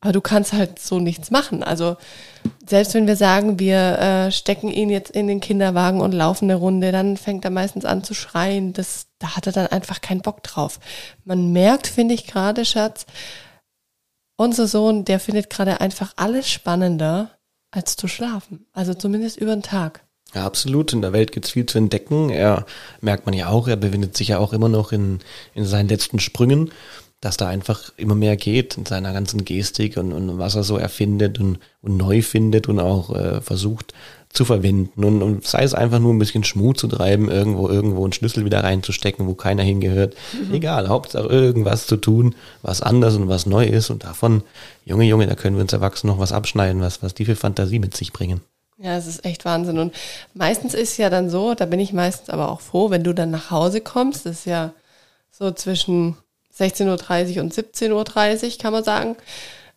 Aber 0.00 0.12
du 0.12 0.20
kannst 0.20 0.52
halt 0.52 0.78
so 0.78 1.00
nichts 1.00 1.30
machen. 1.30 1.62
Also 1.62 1.96
selbst 2.66 2.92
wenn 2.92 3.06
wir 3.06 3.16
sagen, 3.16 3.58
wir 3.58 3.98
äh, 3.98 4.32
stecken 4.32 4.68
ihn 4.68 4.90
jetzt 4.90 5.10
in 5.10 5.26
den 5.26 5.40
Kinderwagen 5.40 6.02
und 6.02 6.12
laufen 6.12 6.44
eine 6.44 6.56
Runde, 6.56 6.92
dann 6.92 7.16
fängt 7.16 7.44
er 7.46 7.50
meistens 7.50 7.86
an 7.86 8.04
zu 8.04 8.12
schreien. 8.12 8.74
Das, 8.74 9.06
da 9.18 9.34
hat 9.34 9.46
er 9.46 9.52
dann 9.52 9.68
einfach 9.68 10.02
keinen 10.02 10.20
Bock 10.20 10.42
drauf. 10.42 10.78
Man 11.24 11.52
merkt, 11.52 11.86
finde 11.86 12.12
ich 12.12 12.26
gerade, 12.26 12.66
Schatz, 12.66 13.06
unser 14.36 14.66
Sohn, 14.66 15.04
der 15.04 15.20
findet 15.20 15.50
gerade 15.50 15.80
einfach 15.80 16.12
alles 16.16 16.48
spannender, 16.50 17.30
als 17.70 17.96
zu 17.96 18.08
schlafen. 18.08 18.66
Also 18.72 18.94
zumindest 18.94 19.36
über 19.36 19.54
den 19.54 19.62
Tag. 19.62 20.04
Ja, 20.34 20.44
absolut. 20.44 20.92
In 20.92 21.02
der 21.02 21.12
Welt 21.12 21.32
gibt's 21.32 21.50
viel 21.50 21.66
zu 21.66 21.78
entdecken. 21.78 22.30
Er 22.30 22.66
merkt 23.00 23.26
man 23.26 23.34
ja 23.34 23.48
auch, 23.48 23.68
er 23.68 23.76
befindet 23.76 24.16
sich 24.16 24.28
ja 24.28 24.38
auch 24.38 24.52
immer 24.52 24.68
noch 24.68 24.92
in, 24.92 25.20
in 25.54 25.64
seinen 25.64 25.88
letzten 25.88 26.18
Sprüngen, 26.18 26.72
dass 27.20 27.36
da 27.36 27.48
einfach 27.48 27.92
immer 27.96 28.14
mehr 28.14 28.36
geht 28.36 28.76
in 28.76 28.84
seiner 28.84 29.12
ganzen 29.12 29.44
Gestik 29.44 29.96
und, 29.96 30.12
und 30.12 30.38
was 30.38 30.56
er 30.56 30.64
so 30.64 30.76
erfindet 30.76 31.38
und, 31.38 31.58
und 31.80 31.96
neu 31.96 32.22
findet 32.22 32.68
und 32.68 32.80
auch 32.80 33.14
äh, 33.14 33.40
versucht 33.40 33.94
zu 34.34 34.44
verwenden 34.44 35.04
und, 35.04 35.22
und 35.22 35.46
sei 35.46 35.62
es 35.62 35.74
einfach 35.74 36.00
nur 36.00 36.12
ein 36.12 36.18
bisschen 36.18 36.44
Schmut 36.44 36.78
zu 36.78 36.88
treiben, 36.88 37.30
irgendwo, 37.30 37.68
irgendwo 37.68 38.02
einen 38.04 38.12
Schlüssel 38.12 38.44
wieder 38.44 38.62
reinzustecken, 38.62 39.26
wo 39.26 39.34
keiner 39.34 39.62
hingehört. 39.62 40.14
Mhm. 40.32 40.54
Egal, 40.54 40.88
Hauptsache 40.88 41.28
irgendwas 41.28 41.86
zu 41.86 41.96
tun, 41.96 42.34
was 42.60 42.82
anders 42.82 43.14
und 43.14 43.28
was 43.28 43.46
neu 43.46 43.64
ist 43.64 43.90
und 43.90 44.04
davon, 44.04 44.42
Junge, 44.84 45.04
Junge, 45.04 45.26
da 45.26 45.34
können 45.34 45.56
wir 45.56 45.62
uns 45.62 45.72
Erwachsenen 45.72 46.12
noch 46.12 46.20
was 46.20 46.32
abschneiden, 46.32 46.82
was, 46.82 47.02
was 47.02 47.14
die 47.14 47.24
für 47.24 47.36
Fantasie 47.36 47.78
mit 47.78 47.96
sich 47.96 48.12
bringen. 48.12 48.40
Ja, 48.76 48.96
es 48.96 49.06
ist 49.06 49.24
echt 49.24 49.44
Wahnsinn. 49.44 49.78
Und 49.78 49.94
meistens 50.34 50.74
ist 50.74 50.96
ja 50.96 51.08
dann 51.08 51.30
so, 51.30 51.54
da 51.54 51.64
bin 51.64 51.80
ich 51.80 51.92
meistens 51.92 52.28
aber 52.28 52.50
auch 52.50 52.60
froh, 52.60 52.90
wenn 52.90 53.04
du 53.04 53.14
dann 53.14 53.30
nach 53.30 53.50
Hause 53.50 53.80
kommst, 53.80 54.26
das 54.26 54.40
ist 54.40 54.46
ja 54.46 54.72
so 55.30 55.52
zwischen 55.52 56.16
16.30 56.56 57.36
Uhr 57.36 57.42
und 57.42 57.54
17.30 57.54 58.44
Uhr, 58.44 58.58
kann 58.58 58.72
man 58.72 58.84
sagen. 58.84 59.16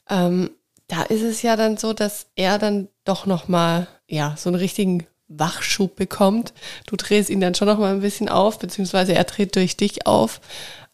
Ähm, 0.10 0.50
da 0.88 1.04
ist 1.04 1.22
es 1.22 1.42
ja 1.42 1.56
dann 1.56 1.78
so, 1.78 1.94
dass 1.94 2.28
er 2.36 2.58
dann 2.60 2.88
doch 3.04 3.26
nochmal, 3.26 3.88
ja, 4.08 4.36
so 4.38 4.50
einen 4.50 4.58
richtigen 4.58 5.06
Wachschub 5.28 5.96
bekommt. 5.96 6.54
Du 6.86 6.96
drehst 6.96 7.30
ihn 7.30 7.42
dann 7.42 7.56
schon 7.56 7.68
nochmal 7.68 7.94
ein 7.94 8.02
bisschen 8.02 8.30
auf, 8.30 8.60
beziehungsweise 8.60 9.14
er 9.14 9.26
dreht 9.26 9.56
durch 9.56 9.78
dich 9.78 10.08
auf. 10.08 10.40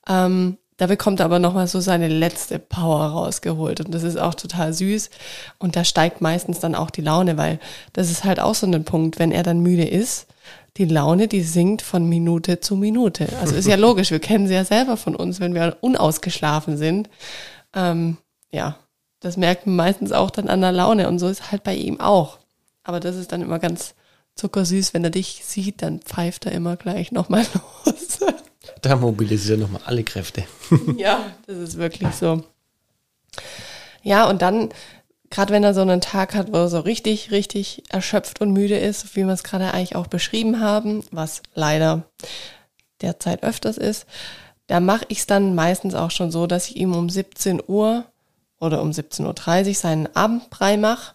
Ähm, 0.08 0.58
da 0.78 0.88
bekommt 0.88 1.20
er 1.20 1.28
aber 1.28 1.40
nochmal 1.40 1.68
so 1.68 1.80
seine 1.80 2.08
letzte 2.08 2.58
Power 2.58 3.06
rausgeholt. 3.06 3.82
Und 3.82 3.94
das 3.94 4.04
ist 4.04 4.18
auch 4.18 4.34
total 4.34 4.74
süß. 4.74 5.12
Und 5.60 5.76
da 5.76 5.84
steigt 5.84 6.20
meistens 6.20 6.60
dann 6.60 6.76
auch 6.76 6.90
die 6.90 7.02
Laune, 7.02 7.38
weil 7.38 7.60
das 7.94 8.10
ist 8.10 8.24
halt 8.24 8.40
auch 8.40 8.56
so 8.56 8.66
ein 8.66 8.84
Punkt, 8.84 9.20
wenn 9.20 9.32
er 9.32 9.44
dann 9.44 9.60
müde 9.60 9.88
ist. 9.88 10.28
Die 10.78 10.86
Laune, 10.86 11.28
die 11.28 11.44
sinkt 11.44 11.84
von 11.84 12.10
Minute 12.10 12.60
zu 12.60 12.76
Minute. 12.76 13.28
Also 13.40 13.56
ist 13.56 13.68
ja 13.68 13.76
logisch, 13.78 14.10
wir 14.10 14.20
kennen 14.20 14.48
sie 14.48 14.56
ja 14.56 14.66
selber 14.66 14.98
von 14.98 15.16
uns, 15.16 15.40
wenn 15.40 15.54
wir 15.54 15.78
unausgeschlafen 15.82 16.78
sind. 16.78 17.10
Ähm, 17.76 18.18
ja, 18.52 18.78
das 19.20 19.38
merkt 19.38 19.68
man 19.68 19.76
meistens 19.76 20.12
auch 20.12 20.32
dann 20.32 20.50
an 20.50 20.62
der 20.62 20.72
Laune 20.72 21.08
und 21.08 21.20
so 21.20 21.28
ist 21.28 21.52
halt 21.52 21.64
bei 21.64 21.76
ihm 21.76 22.02
auch. 22.02 22.40
Aber 22.84 23.00
das 23.00 23.16
ist 23.16 23.32
dann 23.32 23.42
immer 23.42 23.60
ganz 23.60 23.96
zuckersüß, 24.36 24.94
wenn 24.94 25.04
er 25.04 25.10
dich 25.10 25.44
sieht, 25.46 25.82
dann 25.82 26.00
pfeift 26.00 26.46
er 26.46 26.52
immer 26.52 26.76
gleich 26.76 27.12
nochmal 27.12 27.46
los. 27.86 28.20
Da 28.82 28.96
mobilisiert 28.96 29.60
er 29.60 29.64
nochmal 29.64 29.82
alle 29.86 30.04
Kräfte. 30.04 30.44
ja, 30.98 31.32
das 31.48 31.58
ist 31.58 31.78
wirklich 31.78 32.10
so. 32.14 32.44
Ja, 34.02 34.30
und 34.30 34.42
dann, 34.42 34.70
gerade 35.30 35.54
wenn 35.54 35.64
er 35.64 35.74
so 35.74 35.82
einen 35.82 36.02
Tag 36.02 36.36
hat, 36.36 36.52
wo 36.52 36.58
er 36.58 36.70
so 36.70 36.80
richtig, 36.80 37.32
richtig 37.32 37.84
erschöpft 37.90 38.42
und 38.42 38.52
müde 38.52 38.78
ist, 38.78 39.16
wie 39.16 39.24
wir 39.26 39.34
es 39.34 39.44
gerade 39.44 39.74
eigentlich 39.74 39.96
auch 39.96 40.08
beschrieben 40.08 40.60
haben, 40.60 41.04
was 41.12 41.42
leider 41.54 42.04
derzeit 43.02 43.44
öfters 43.44 43.78
ist, 43.78 44.06
da 44.68 44.80
mache 44.80 45.06
ich 45.10 45.20
es 45.20 45.26
dann 45.28 45.56
meistens 45.56 45.94
auch 45.94 46.12
schon 46.12 46.32
so, 46.32 46.48
dass 46.48 46.70
ich 46.70 46.78
ihm 46.78 46.96
um 46.96 47.10
17 47.10 47.62
Uhr 47.68 48.06
oder 48.60 48.82
um 48.82 48.92
17.30 48.92 49.68
Uhr 49.68 49.74
seinen 49.76 50.16
Abendbrei 50.16 50.78
mache. 50.78 51.14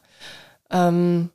Ähm, 0.71 1.31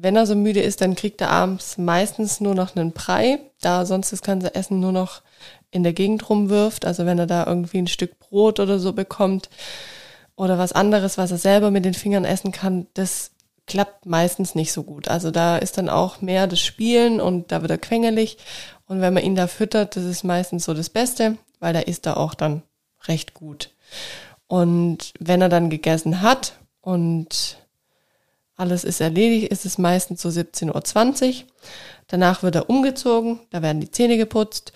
wenn 0.00 0.16
er 0.16 0.26
so 0.26 0.34
müde 0.34 0.60
ist, 0.60 0.80
dann 0.80 0.94
kriegt 0.94 1.20
er 1.20 1.30
abends 1.30 1.78
meistens 1.78 2.40
nur 2.40 2.54
noch 2.54 2.76
einen 2.76 2.92
Brei, 2.92 3.38
da 3.60 3.86
sonst 3.86 4.12
das 4.12 4.22
ganze 4.22 4.54
Essen 4.54 4.80
nur 4.80 4.92
noch 4.92 5.22
in 5.70 5.82
der 5.82 5.92
Gegend 5.92 6.28
rumwirft. 6.28 6.84
Also 6.84 7.06
wenn 7.06 7.18
er 7.18 7.26
da 7.26 7.46
irgendwie 7.46 7.78
ein 7.78 7.86
Stück 7.86 8.18
Brot 8.18 8.60
oder 8.60 8.78
so 8.78 8.92
bekommt 8.92 9.48
oder 10.36 10.58
was 10.58 10.72
anderes, 10.72 11.18
was 11.18 11.30
er 11.30 11.38
selber 11.38 11.70
mit 11.70 11.84
den 11.84 11.94
Fingern 11.94 12.24
essen 12.24 12.52
kann, 12.52 12.86
das 12.94 13.32
klappt 13.66 14.06
meistens 14.06 14.54
nicht 14.54 14.72
so 14.72 14.82
gut. 14.82 15.08
Also 15.08 15.30
da 15.30 15.58
ist 15.58 15.78
dann 15.78 15.88
auch 15.88 16.20
mehr 16.20 16.46
das 16.46 16.60
Spielen 16.60 17.20
und 17.20 17.52
da 17.52 17.60
wird 17.60 17.70
er 17.70 17.78
quengelig. 17.78 18.38
Und 18.86 19.00
wenn 19.00 19.12
man 19.12 19.22
ihn 19.22 19.34
da 19.34 19.46
füttert, 19.46 19.96
das 19.96 20.04
ist 20.04 20.24
meistens 20.24 20.64
so 20.64 20.74
das 20.74 20.88
Beste, 20.88 21.36
weil 21.60 21.74
da 21.74 21.80
ist 21.80 22.06
er 22.06 22.16
auch 22.16 22.34
dann 22.34 22.62
recht 23.06 23.34
gut. 23.34 23.70
Und 24.46 25.12
wenn 25.18 25.42
er 25.42 25.50
dann 25.50 25.68
gegessen 25.68 26.22
hat 26.22 26.54
und 26.80 27.58
alles 28.58 28.84
ist 28.84 29.00
erledigt, 29.00 29.50
ist 29.50 29.64
es 29.64 29.78
meistens 29.78 30.20
so 30.20 30.28
17.20 30.28 31.28
Uhr. 31.28 31.34
Danach 32.08 32.42
wird 32.42 32.54
er 32.54 32.68
umgezogen, 32.68 33.40
da 33.50 33.62
werden 33.62 33.80
die 33.80 33.90
Zähne 33.90 34.16
geputzt 34.16 34.72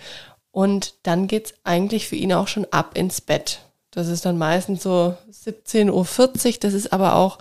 und 0.51 0.95
dann 1.03 1.27
geht's 1.27 1.53
eigentlich 1.63 2.07
für 2.07 2.15
ihn 2.15 2.33
auch 2.33 2.47
schon 2.47 2.65
ab 2.71 2.97
ins 2.97 3.21
Bett. 3.21 3.61
Das 3.91 4.07
ist 4.07 4.25
dann 4.25 4.37
meistens 4.37 4.83
so 4.83 5.15
17.40 5.45 5.91
Uhr. 5.91 6.53
Das 6.61 6.73
ist 6.73 6.93
aber 6.93 7.15
auch 7.15 7.37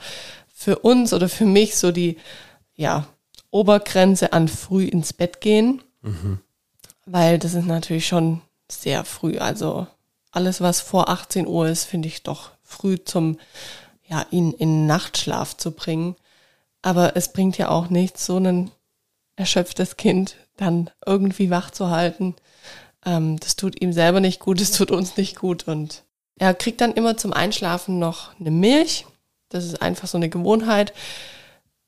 für 0.53 0.79
uns 0.79 1.13
oder 1.13 1.29
für 1.29 1.47
mich 1.47 1.77
so 1.77 1.93
die 1.93 2.17
ja, 2.75 3.07
Obergrenze 3.51 4.33
an 4.33 4.49
früh 4.49 4.85
ins 4.85 5.13
Bett 5.13 5.41
gehen. 5.41 5.83
Mhm. 6.03 6.41
Weil 7.07 7.39
das 7.39 7.55
ist 7.55 7.67
natürlich 7.67 8.07
schon 8.07 8.41
sehr 8.71 9.05
früh. 9.05 9.39
Also 9.39 9.87
alles, 10.31 10.61
was 10.61 10.81
vor 10.81 11.09
18 11.09 11.47
Uhr 11.47 11.69
ist, 11.69 11.85
finde 11.85 12.09
ich 12.09 12.23
doch 12.23 12.51
früh 12.63 12.97
zum, 13.03 13.39
ja, 14.07 14.25
ihn 14.31 14.53
in 14.53 14.87
Nachtschlaf 14.87 15.57
zu 15.57 15.73
bringen. 15.73 16.17
Aber 16.83 17.17
es 17.17 17.33
bringt 17.33 17.57
ja 17.59 17.69
auch 17.69 17.89
nichts, 17.89 18.27
so 18.27 18.37
ein 18.39 18.71
erschöpftes 19.37 19.97
Kind 19.97 20.37
dann 20.57 20.91
irgendwie 21.07 21.51
wach 21.51 21.71
zu 21.71 21.91
halten. 21.91 22.35
Ähm, 23.05 23.39
das 23.41 23.57
tut 23.57 23.81
ihm 23.81 23.93
selber 23.93 24.21
nicht 24.21 24.41
gut, 24.41 24.61
es 24.61 24.73
tut 24.73 24.91
uns 24.91 25.17
nicht 25.17 25.39
gut. 25.39 25.67
Und 25.69 26.05
er 26.39 26.55
kriegt 26.55 26.81
dann 26.81 26.93
immer 26.93 27.17
zum 27.17 27.33
Einschlafen 27.33 27.99
noch 27.99 28.39
eine 28.39 28.51
Milch. 28.51 29.07
Das 29.49 29.65
ist 29.65 29.81
einfach 29.81 30.09
so 30.09 30.19
eine 30.19 30.29
Gewohnheit. 30.29 30.93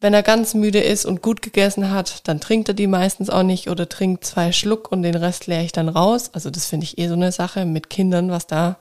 Wenn 0.00 0.14
er 0.14 0.22
ganz 0.22 0.54
müde 0.54 0.80
ist 0.80 1.06
und 1.06 1.22
gut 1.22 1.40
gegessen 1.40 1.90
hat, 1.90 2.28
dann 2.28 2.40
trinkt 2.40 2.68
er 2.68 2.74
die 2.74 2.86
meistens 2.86 3.30
auch 3.30 3.42
nicht 3.42 3.70
oder 3.70 3.88
trinkt 3.88 4.24
zwei 4.24 4.52
Schluck 4.52 4.92
und 4.92 5.02
den 5.02 5.14
Rest 5.14 5.46
leere 5.46 5.64
ich 5.64 5.72
dann 5.72 5.88
raus. 5.88 6.30
Also 6.34 6.50
das 6.50 6.66
finde 6.66 6.84
ich 6.84 6.98
eh 6.98 7.08
so 7.08 7.14
eine 7.14 7.32
Sache 7.32 7.64
mit 7.64 7.88
Kindern, 7.88 8.30
was 8.30 8.46
da 8.46 8.76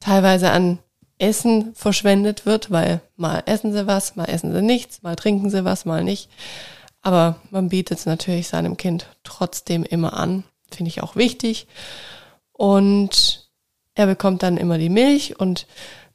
teilweise 0.00 0.50
an 0.50 0.80
Essen 1.18 1.74
verschwendet 1.74 2.46
wird, 2.46 2.70
weil 2.70 3.00
mal 3.16 3.42
essen 3.46 3.72
sie 3.72 3.86
was, 3.86 4.16
mal 4.16 4.24
essen 4.24 4.52
sie 4.52 4.62
nichts, 4.62 5.02
mal 5.02 5.16
trinken 5.16 5.50
sie 5.50 5.64
was, 5.64 5.84
mal 5.84 6.02
nicht. 6.02 6.28
Aber 7.02 7.36
man 7.50 7.68
bietet 7.68 7.98
es 7.98 8.06
natürlich 8.06 8.48
seinem 8.48 8.76
Kind 8.76 9.06
trotzdem 9.22 9.84
immer 9.84 10.14
an. 10.14 10.44
Finde 10.70 10.88
ich 10.88 11.02
auch 11.02 11.16
wichtig. 11.16 11.66
Und 12.52 13.48
er 13.94 14.06
bekommt 14.06 14.42
dann 14.42 14.56
immer 14.56 14.78
die 14.78 14.88
Milch 14.88 15.38
und 15.38 15.66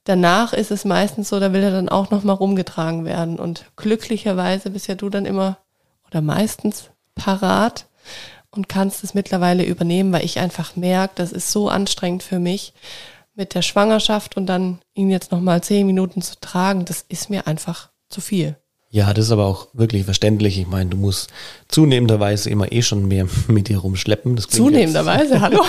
danach 0.03 0.53
ist 0.53 0.71
es 0.71 0.85
meistens 0.85 1.29
so, 1.29 1.39
da 1.39 1.53
will 1.53 1.63
er 1.63 1.71
dann 1.71 1.89
auch 1.89 2.09
nochmal 2.09 2.35
rumgetragen 2.35 3.05
werden. 3.05 3.39
Und 3.39 3.65
glücklicherweise 3.77 4.71
bist 4.71 4.87
ja 4.87 4.95
du 4.95 5.09
dann 5.09 5.25
immer, 5.25 5.57
oder 6.07 6.21
meistens 6.21 6.89
parat 7.15 7.85
und 8.51 8.67
kannst 8.67 9.03
es 9.03 9.13
mittlerweile 9.13 9.63
übernehmen, 9.63 10.11
weil 10.11 10.25
ich 10.25 10.39
einfach 10.39 10.75
merke, 10.75 11.13
das 11.15 11.31
ist 11.31 11.51
so 11.51 11.69
anstrengend 11.69 12.23
für 12.23 12.39
mich 12.39 12.73
mit 13.35 13.55
der 13.55 13.61
Schwangerschaft 13.61 14.37
und 14.37 14.45
dann 14.45 14.79
ihn 14.93 15.09
jetzt 15.09 15.31
nochmal 15.31 15.61
zehn 15.63 15.87
Minuten 15.87 16.21
zu 16.21 16.39
tragen, 16.39 16.85
das 16.85 17.05
ist 17.07 17.29
mir 17.29 17.47
einfach 17.47 17.89
zu 18.09 18.21
viel. 18.21 18.57
Ja, 18.91 19.13
das 19.13 19.25
ist 19.25 19.31
aber 19.31 19.45
auch 19.45 19.67
wirklich 19.73 20.05
verständlich. 20.05 20.57
Ich 20.57 20.67
meine, 20.67 20.89
du 20.89 20.97
musst 20.97 21.29
zunehmenderweise 21.67 22.49
immer 22.49 22.71
eh 22.71 22.81
schon 22.81 23.07
mehr 23.07 23.27
mit 23.47 23.69
dir 23.69 23.77
rumschleppen. 23.77 24.37
Zunehmenderweise, 24.37 25.33
jetzt, 25.33 25.41
hallo? 25.41 25.63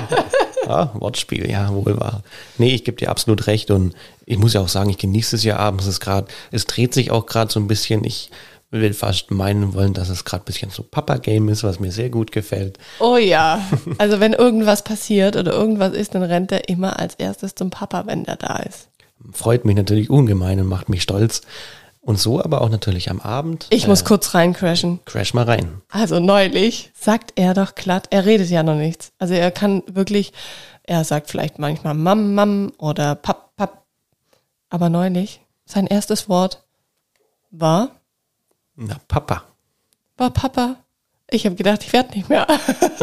ah, 0.66 0.88
Wortspiel, 0.94 1.50
ja, 1.50 1.72
wohl 1.74 1.98
wahr. 2.00 2.22
Nee, 2.56 2.74
ich 2.74 2.84
gebe 2.84 2.96
dir 2.96 3.10
absolut 3.10 3.46
recht 3.46 3.70
und 3.70 3.94
ich 4.24 4.38
muss 4.38 4.54
ja 4.54 4.62
auch 4.62 4.68
sagen, 4.68 4.88
ich 4.88 4.96
genieße 4.96 5.36
es 5.36 5.44
ja 5.44 5.58
abends. 5.58 5.86
Es 5.86 6.00
gerade, 6.00 6.28
es 6.50 6.64
dreht 6.64 6.94
sich 6.94 7.10
auch 7.10 7.26
gerade 7.26 7.52
so 7.52 7.60
ein 7.60 7.68
bisschen. 7.68 8.02
Ich 8.04 8.30
will 8.70 8.92
fast 8.92 9.30
meinen 9.30 9.74
wollen, 9.74 9.94
dass 9.94 10.08
es 10.08 10.24
gerade 10.24 10.42
ein 10.42 10.46
bisschen 10.46 10.70
so 10.70 10.82
Papa-Game 10.82 11.48
ist, 11.48 11.64
was 11.64 11.80
mir 11.80 11.92
sehr 11.92 12.10
gut 12.10 12.32
gefällt. 12.32 12.78
Oh 12.98 13.16
ja, 13.16 13.60
also 13.98 14.20
wenn 14.20 14.32
irgendwas 14.32 14.82
passiert 14.82 15.36
oder 15.36 15.52
irgendwas 15.52 15.92
ist, 15.92 16.14
dann 16.14 16.22
rennt 16.22 16.52
er 16.52 16.68
immer 16.68 16.98
als 16.98 17.14
erstes 17.14 17.54
zum 17.54 17.70
Papa, 17.70 18.06
wenn 18.06 18.24
der 18.24 18.36
da 18.36 18.56
ist. 18.56 18.88
Freut 19.32 19.64
mich 19.64 19.76
natürlich 19.76 20.10
ungemein 20.10 20.60
und 20.60 20.66
macht 20.66 20.88
mich 20.88 21.02
stolz. 21.02 21.42
Und 22.04 22.18
so 22.18 22.42
aber 22.42 22.60
auch 22.60 22.68
natürlich 22.68 23.10
am 23.10 23.20
Abend. 23.20 23.66
Ich 23.70 23.84
äh, 23.84 23.88
muss 23.88 24.04
kurz 24.04 24.34
reincrashen. 24.34 25.00
Crash 25.06 25.32
mal 25.32 25.44
rein. 25.44 25.80
Also 25.88 26.20
neulich 26.20 26.90
sagt 26.94 27.32
er 27.36 27.54
doch 27.54 27.74
glatt, 27.74 28.08
er 28.10 28.26
redet 28.26 28.50
ja 28.50 28.62
noch 28.62 28.74
nichts. 28.74 29.12
Also 29.18 29.32
er 29.32 29.50
kann 29.50 29.82
wirklich, 29.86 30.34
er 30.82 31.02
sagt 31.04 31.30
vielleicht 31.30 31.58
manchmal 31.58 31.94
Mam, 31.94 32.34
Mam 32.34 32.72
oder 32.76 33.14
Pap, 33.14 33.56
Pap. 33.56 33.84
Aber 34.68 34.90
neulich, 34.90 35.40
sein 35.64 35.86
erstes 35.86 36.28
Wort 36.28 36.62
war? 37.50 37.90
Na, 38.76 38.96
Papa. 39.08 39.44
War 40.16 40.30
Papa. 40.30 40.76
Ich 41.30 41.46
habe 41.46 41.56
gedacht, 41.56 41.82
ich 41.84 41.92
werde 41.92 42.16
nicht 42.16 42.28
mehr. 42.28 42.46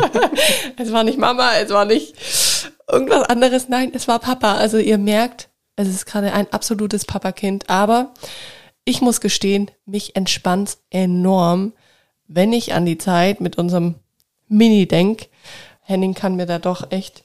es 0.77 0.91
war 0.91 1.03
nicht 1.03 1.17
Mama, 1.17 1.55
es 1.55 1.69
war 1.69 1.85
nicht 1.85 2.15
irgendwas 2.89 3.23
anderes. 3.23 3.69
Nein, 3.69 3.91
es 3.93 4.07
war 4.07 4.19
Papa. 4.19 4.55
Also 4.55 4.77
ihr 4.77 4.97
merkt, 4.97 5.49
es 5.75 5.87
ist 5.87 6.05
gerade 6.05 6.33
ein 6.33 6.51
absolutes 6.51 7.05
Papakind. 7.05 7.69
Aber 7.69 8.13
ich 8.85 9.01
muss 9.01 9.21
gestehen, 9.21 9.71
mich 9.85 10.15
entspannt 10.15 10.77
enorm, 10.89 11.73
wenn 12.27 12.53
ich 12.53 12.73
an 12.73 12.85
die 12.85 12.97
Zeit 12.97 13.41
mit 13.41 13.57
unserem 13.57 13.95
Mini 14.47 14.87
denk. 14.87 15.29
Henning 15.81 16.13
kann 16.13 16.35
mir 16.35 16.45
da 16.45 16.59
doch 16.59 16.91
echt 16.91 17.23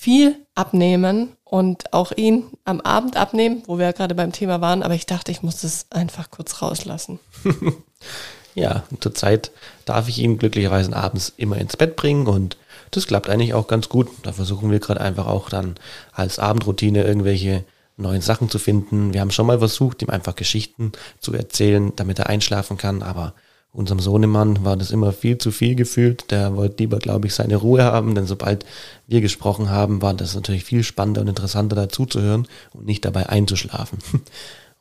viel 0.00 0.46
abnehmen 0.54 1.36
und 1.44 1.92
auch 1.92 2.10
ihn 2.16 2.44
am 2.64 2.80
Abend 2.80 3.18
abnehmen, 3.18 3.62
wo 3.66 3.76
wir 3.76 3.84
ja 3.84 3.92
gerade 3.92 4.14
beim 4.14 4.32
Thema 4.32 4.62
waren, 4.62 4.82
aber 4.82 4.94
ich 4.94 5.04
dachte, 5.04 5.30
ich 5.30 5.42
muss 5.42 5.60
das 5.60 5.84
einfach 5.90 6.30
kurz 6.30 6.62
rauslassen. 6.62 7.20
ja, 8.54 8.82
zurzeit 9.00 9.50
darf 9.84 10.08
ich 10.08 10.18
ihn 10.20 10.38
glücklicherweise 10.38 10.96
abends 10.96 11.34
immer 11.36 11.58
ins 11.58 11.76
Bett 11.76 11.96
bringen 11.96 12.28
und 12.28 12.56
das 12.92 13.08
klappt 13.08 13.28
eigentlich 13.28 13.52
auch 13.52 13.66
ganz 13.66 13.90
gut. 13.90 14.08
Da 14.22 14.32
versuchen 14.32 14.70
wir 14.70 14.78
gerade 14.78 15.02
einfach 15.02 15.26
auch 15.26 15.50
dann 15.50 15.74
als 16.12 16.38
Abendroutine 16.38 17.04
irgendwelche 17.04 17.66
neuen 17.98 18.22
Sachen 18.22 18.48
zu 18.48 18.58
finden. 18.58 19.12
Wir 19.12 19.20
haben 19.20 19.30
schon 19.30 19.46
mal 19.46 19.58
versucht, 19.58 20.00
ihm 20.00 20.08
einfach 20.08 20.34
Geschichten 20.34 20.92
zu 21.18 21.34
erzählen, 21.34 21.92
damit 21.96 22.18
er 22.18 22.30
einschlafen 22.30 22.78
kann, 22.78 23.02
aber 23.02 23.34
unserem 23.72 24.00
Sohnemann 24.00 24.64
war 24.64 24.76
das 24.76 24.90
immer 24.90 25.12
viel 25.12 25.38
zu 25.38 25.52
viel 25.52 25.76
gefühlt. 25.76 26.30
Der 26.30 26.56
wollte 26.56 26.76
lieber, 26.78 26.98
glaube 26.98 27.28
ich, 27.28 27.34
seine 27.34 27.56
Ruhe 27.56 27.84
haben, 27.84 28.14
denn 28.14 28.26
sobald 28.26 28.66
wir 29.06 29.20
gesprochen 29.20 29.70
haben, 29.70 30.02
war 30.02 30.14
das 30.14 30.34
natürlich 30.34 30.64
viel 30.64 30.82
spannender 30.82 31.20
und 31.20 31.28
interessanter 31.28 31.76
dazuzuhören 31.76 32.48
und 32.72 32.86
nicht 32.86 33.04
dabei 33.04 33.28
einzuschlafen. 33.28 33.98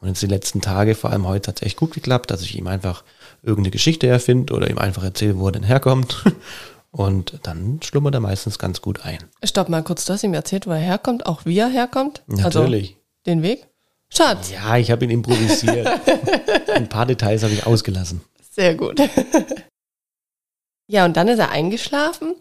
Und 0.02 0.08
jetzt 0.08 0.22
die 0.22 0.28
letzten 0.28 0.62
Tage, 0.62 0.96
vor 0.96 1.10
allem 1.10 1.28
heute, 1.28 1.50
hat 1.50 1.58
es 1.58 1.66
echt 1.66 1.78
gut 1.78 1.94
geklappt, 1.94 2.32
dass 2.32 2.42
ich 2.42 2.58
ihm 2.58 2.68
einfach 2.68 3.04
irgendeine 3.44 3.72
Geschichte 3.72 4.08
erfinde 4.08 4.54
oder 4.54 4.70
ihm 4.70 4.78
einfach 4.78 5.04
erzähle, 5.04 5.38
wo 5.38 5.48
er 5.48 5.52
denn 5.52 5.64
herkommt. 5.64 6.24
Und 6.92 7.40
dann 7.44 7.82
schlummert 7.84 8.14
er 8.14 8.22
meistens 8.22 8.58
ganz 8.58 8.80
gut 8.80 9.04
ein. 9.04 9.20
Stopp 9.44 9.68
mal 9.68 9.84
kurz, 9.84 10.06
du 10.06 10.14
hast 10.14 10.24
ihm 10.24 10.34
erzählt, 10.34 10.68
wo 10.68 10.72
er 10.72 10.78
herkommt, 10.78 11.26
auch 11.26 11.46
wie 11.46 11.60
er 11.60 11.68
herkommt? 11.68 12.24
Also 12.30 12.44
Natürlich. 12.44 12.92
Also 12.92 13.00
den 13.26 13.42
Weg? 13.44 13.68
Schatz. 14.10 14.52
Ja, 14.52 14.78
ich 14.78 14.90
habe 14.90 15.04
ihn 15.04 15.12
improvisiert. 15.12 15.86
Ein 16.74 16.88
paar 16.88 17.06
Details 17.06 17.44
habe 17.44 17.54
ich 17.54 17.66
ausgelassen. 17.68 18.22
Sehr 18.50 18.76
gut. 18.76 19.00
ja, 20.88 21.06
und 21.06 21.16
dann 21.16 21.28
ist 21.28 21.40
er 21.40 21.52
eingeschlafen 21.52 22.36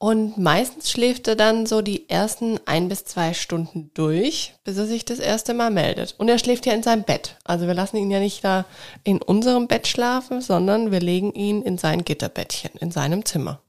und 0.00 0.38
meistens 0.38 0.90
schläft 0.90 1.26
er 1.26 1.34
dann 1.34 1.66
so 1.66 1.82
die 1.82 2.08
ersten 2.08 2.60
ein 2.66 2.88
bis 2.88 3.04
zwei 3.04 3.34
Stunden 3.34 3.90
durch, 3.94 4.54
bis 4.62 4.76
er 4.76 4.86
sich 4.86 5.04
das 5.04 5.18
erste 5.18 5.54
Mal 5.54 5.70
meldet. 5.70 6.14
Und 6.18 6.28
er 6.28 6.38
schläft 6.38 6.66
ja 6.66 6.72
in 6.72 6.84
seinem 6.84 7.02
Bett. 7.02 7.36
Also 7.42 7.66
wir 7.66 7.74
lassen 7.74 7.96
ihn 7.96 8.10
ja 8.10 8.20
nicht 8.20 8.44
da 8.44 8.64
in 9.02 9.20
unserem 9.20 9.66
Bett 9.66 9.88
schlafen, 9.88 10.40
sondern 10.40 10.92
wir 10.92 11.00
legen 11.00 11.32
ihn 11.32 11.62
in 11.62 11.78
sein 11.78 12.04
Gitterbettchen, 12.04 12.70
in 12.78 12.92
seinem 12.92 13.24
Zimmer. 13.24 13.60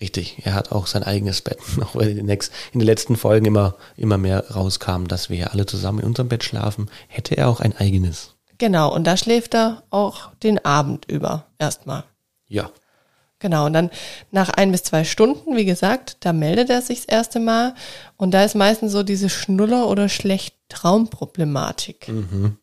Richtig, 0.00 0.38
er 0.44 0.54
hat 0.54 0.72
auch 0.72 0.86
sein 0.86 1.04
eigenes 1.04 1.42
Bett. 1.42 1.58
Auch 1.80 1.94
weil 1.94 2.18
in 2.18 2.26
den 2.26 2.80
letzten 2.80 3.16
Folgen 3.16 3.46
immer, 3.46 3.76
immer 3.96 4.18
mehr 4.18 4.50
rauskam, 4.50 5.06
dass 5.06 5.28
wir 5.28 5.36
ja 5.36 5.46
alle 5.48 5.66
zusammen 5.66 6.00
in 6.00 6.06
unserem 6.06 6.28
Bett 6.28 6.44
schlafen, 6.44 6.90
hätte 7.08 7.36
er 7.36 7.48
auch 7.48 7.60
ein 7.60 7.76
eigenes. 7.76 8.33
Genau, 8.58 8.94
und 8.94 9.06
da 9.06 9.16
schläft 9.16 9.54
er 9.54 9.82
auch 9.90 10.30
den 10.42 10.62
Abend 10.64 11.10
über 11.10 11.46
erstmal. 11.58 12.04
Ja. 12.46 12.70
Genau, 13.40 13.66
und 13.66 13.72
dann 13.74 13.90
nach 14.30 14.50
ein 14.50 14.70
bis 14.72 14.84
zwei 14.84 15.04
Stunden, 15.04 15.56
wie 15.56 15.66
gesagt, 15.66 16.16
da 16.20 16.32
meldet 16.32 16.70
er 16.70 16.80
sich 16.80 17.00
das 17.00 17.14
erste 17.14 17.40
Mal. 17.40 17.74
Und 18.16 18.30
da 18.30 18.44
ist 18.44 18.54
meistens 18.54 18.92
so 18.92 19.02
diese 19.02 19.28
Schnuller- 19.28 19.88
oder 19.88 20.08
Schlecht-Traumproblematik. 20.08 22.08
Mhm. 22.08 22.56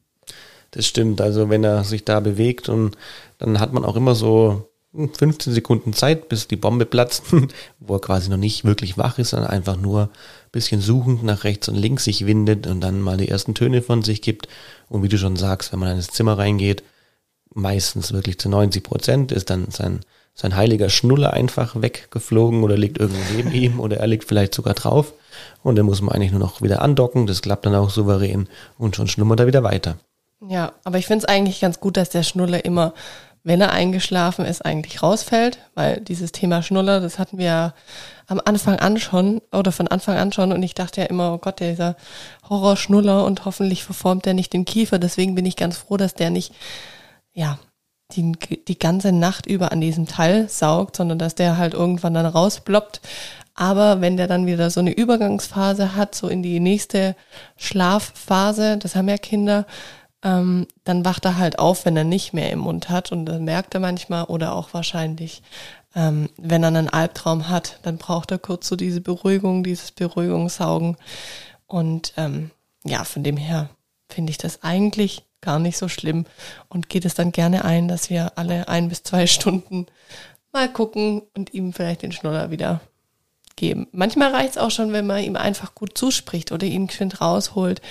Das 0.71 0.88
stimmt. 0.88 1.21
Also 1.21 1.49
wenn 1.49 1.63
er 1.63 1.84
sich 1.84 2.04
da 2.06 2.19
bewegt 2.19 2.69
und 2.69 2.97
dann 3.38 3.60
hat 3.60 3.73
man 3.73 3.86
auch 3.86 3.95
immer 3.95 4.15
so 4.15 4.71
15 4.93 5.54
Sekunden 5.54 5.93
Zeit, 5.93 6.27
bis 6.27 6.47
die 6.47 6.58
Bombe 6.58 6.86
platzt, 6.86 7.23
wo 7.80 7.95
er 7.95 8.01
quasi 8.01 8.30
noch 8.30 8.38
nicht 8.38 8.65
wirklich 8.65 8.97
wach 8.97 9.19
ist, 9.19 9.30
sondern 9.30 9.49
einfach 9.49 9.77
nur 9.77 10.04
ein 10.04 10.10
bisschen 10.51 10.82
suchend 10.82 11.23
nach 11.23 11.43
rechts 11.43 11.69
und 11.69 11.75
links 11.75 12.04
sich 12.04 12.25
windet 12.25 12.67
und 12.67 12.82
dann 12.82 13.01
mal 13.01 13.17
die 13.17 13.30
ersten 13.30 13.54
Töne 13.54 13.82
von 13.82 14.04
sich 14.04 14.21
gibt. 14.21 14.47
Und 14.89 15.04
wie 15.04 15.08
du 15.08 15.17
schon 15.17 15.38
sagst, 15.38 15.71
wenn 15.71 15.80
man 15.80 15.91
in 15.91 15.97
das 15.97 16.08
Zimmer 16.08 16.38
reingeht, 16.38 16.84
meistens 17.54 18.12
wirklich 18.12 18.38
zu 18.38 18.49
90 18.49 18.84
Prozent 18.84 19.32
ist 19.32 19.49
dann 19.49 19.71
sein, 19.71 20.01
sein 20.34 20.56
heiliger 20.56 20.89
Schnuller 20.89 21.34
einfach 21.34 21.82
weggeflogen 21.82 22.63
oder 22.63 22.77
liegt 22.77 22.97
irgendwo 22.97 23.34
neben 23.34 23.51
ihm 23.54 23.80
oder 23.80 23.97
er 23.97 24.08
liegt 24.08 24.25
vielleicht 24.25 24.54
sogar 24.54 24.73
drauf. 24.73 25.13
Und 25.63 25.77
dann 25.77 25.86
muss 25.86 26.01
man 26.01 26.13
eigentlich 26.13 26.32
nur 26.32 26.39
noch 26.39 26.62
wieder 26.62 26.82
andocken, 26.82 27.27
das 27.27 27.41
klappt 27.41 27.65
dann 27.65 27.75
auch 27.75 27.89
souverän 27.89 28.49
und 28.77 28.95
schon 28.97 29.08
schlummert 29.08 29.39
er 29.39 29.47
wieder 29.47 29.63
weiter. 29.63 29.97
Ja, 30.47 30.73
aber 30.84 30.97
ich 30.97 31.06
finde 31.06 31.25
es 31.25 31.25
eigentlich 31.25 31.62
ganz 31.62 31.80
gut, 31.80 31.97
dass 31.97 32.10
der 32.10 32.23
Schnuller 32.23 32.65
immer 32.65 32.93
wenn 33.43 33.62
er 33.62 33.71
eingeschlafen 33.71 34.45
ist, 34.45 34.63
eigentlich 34.63 35.01
rausfällt, 35.01 35.60
weil 35.73 36.01
dieses 36.01 36.32
Thema 36.32 36.62
Schnuller, 36.62 36.99
das 36.99 37.17
hatten 37.17 37.38
wir 37.38 37.45
ja 37.45 37.73
am 38.27 38.39
Anfang 38.43 38.80
an 38.80 38.99
schon 38.99 39.41
oder 39.51 39.71
von 39.71 39.88
Anfang 39.88 40.17
an 40.17 40.32
schon 40.32 40.51
und 40.51 40.62
ich 40.62 40.75
dachte 40.75 41.01
ja 41.01 41.08
immer, 41.08 41.34
oh 41.34 41.38
Gott, 41.38 41.60
dieser 41.60 41.95
Horrorschnuller 42.47 43.25
und 43.25 43.45
hoffentlich 43.45 43.84
verformt 43.84 44.25
der 44.25 44.36
nicht 44.36 44.54
den 44.54 44.65
Kiefer. 44.65 44.99
Deswegen 44.99 45.34
bin 45.36 45.45
ich 45.45 45.56
ganz 45.56 45.77
froh, 45.77 45.97
dass 45.97 46.13
der 46.13 46.30
nicht, 46.30 46.54
ja, 47.34 47.58
die, 48.13 48.34
die 48.67 48.77
ganze 48.77 49.12
Nacht 49.12 49.47
über 49.47 49.71
an 49.71 49.82
diesem 49.82 50.06
Teil 50.06 50.49
saugt, 50.49 50.97
sondern 50.97 51.17
dass 51.17 51.34
der 51.34 51.58
halt 51.58 51.73
irgendwann 51.73 52.13
dann 52.13 52.25
rausploppt. 52.25 53.01
Aber 53.54 54.01
wenn 54.01 54.17
der 54.17 54.27
dann 54.27 54.45
wieder 54.45 54.69
so 54.69 54.80
eine 54.80 54.91
Übergangsphase 54.91 55.95
hat, 55.95 56.15
so 56.15 56.27
in 56.27 56.43
die 56.43 56.60
nächste 56.60 57.15
Schlafphase, 57.58 58.77
das 58.77 58.95
haben 58.95 59.10
ja 59.10 59.17
Kinder, 59.17 59.65
ähm, 60.24 60.68
dann 60.84 61.06
wacht 61.06 61.26
er 61.26 61.38
halt 61.38 61.60
auf, 61.60 61.86
wenn 61.86 61.98
er 61.98 62.04
nicht 62.04 62.34
mehr 62.34 62.52
im 62.52 62.60
Mund 62.60 62.90
hat. 62.90 63.12
Und 63.12 63.26
dann 63.26 63.44
merkt 63.44 63.74
er 63.74 63.80
manchmal 63.80 64.26
oder 64.26 64.54
auch 64.54 64.74
wahrscheinlich, 64.74 65.42
ähm, 65.96 66.30
wenn 66.38 66.64
er 66.64 66.68
einen 66.68 66.90
Albtraum 66.90 67.50
hat, 67.50 67.80
dann 67.84 67.98
braucht 67.98 68.32
er 68.32 68.40
kurz 68.40 68.68
so 68.68 68.76
diese 68.76 69.02
Beruhigung, 69.02 69.64
dieses 69.64 69.92
Beruhigungssaugen. 69.92 70.98
Und 71.68 72.14
ähm, 72.18 72.52
ja, 72.84 73.04
von 73.04 73.24
dem 73.24 73.38
her 73.38 73.70
finde 74.10 74.32
ich 74.32 74.38
das 74.38 74.64
eigentlich 74.64 75.24
gar 75.42 75.60
nicht 75.60 75.78
so 75.78 75.88
schlimm 75.88 76.26
und 76.70 76.90
geht 76.90 77.06
es 77.06 77.16
dann 77.16 77.32
gerne 77.32 77.66
ein, 77.66 77.88
dass 77.88 78.10
wir 78.10 78.38
alle 78.38 78.68
ein 78.68 78.90
bis 78.90 79.04
zwei 79.04 79.28
Stunden 79.28 79.88
mal 80.52 80.72
gucken 80.72 81.24
und 81.36 81.54
ihm 81.54 81.74
vielleicht 81.74 82.04
den 82.04 82.12
Schnuller 82.12 82.52
wieder 82.52 82.82
geben. 83.56 83.88
Manchmal 83.92 84.32
reicht 84.34 84.52
es 84.52 84.58
auch 84.58 84.72
schon, 84.72 84.94
wenn 84.94 85.08
man 85.08 85.24
ihm 85.24 85.36
einfach 85.36 85.76
gut 85.76 85.98
zuspricht 85.98 86.52
oder 86.52 86.66
ihn 86.66 86.88
geschwind 86.88 87.22
rausholt 87.22 87.82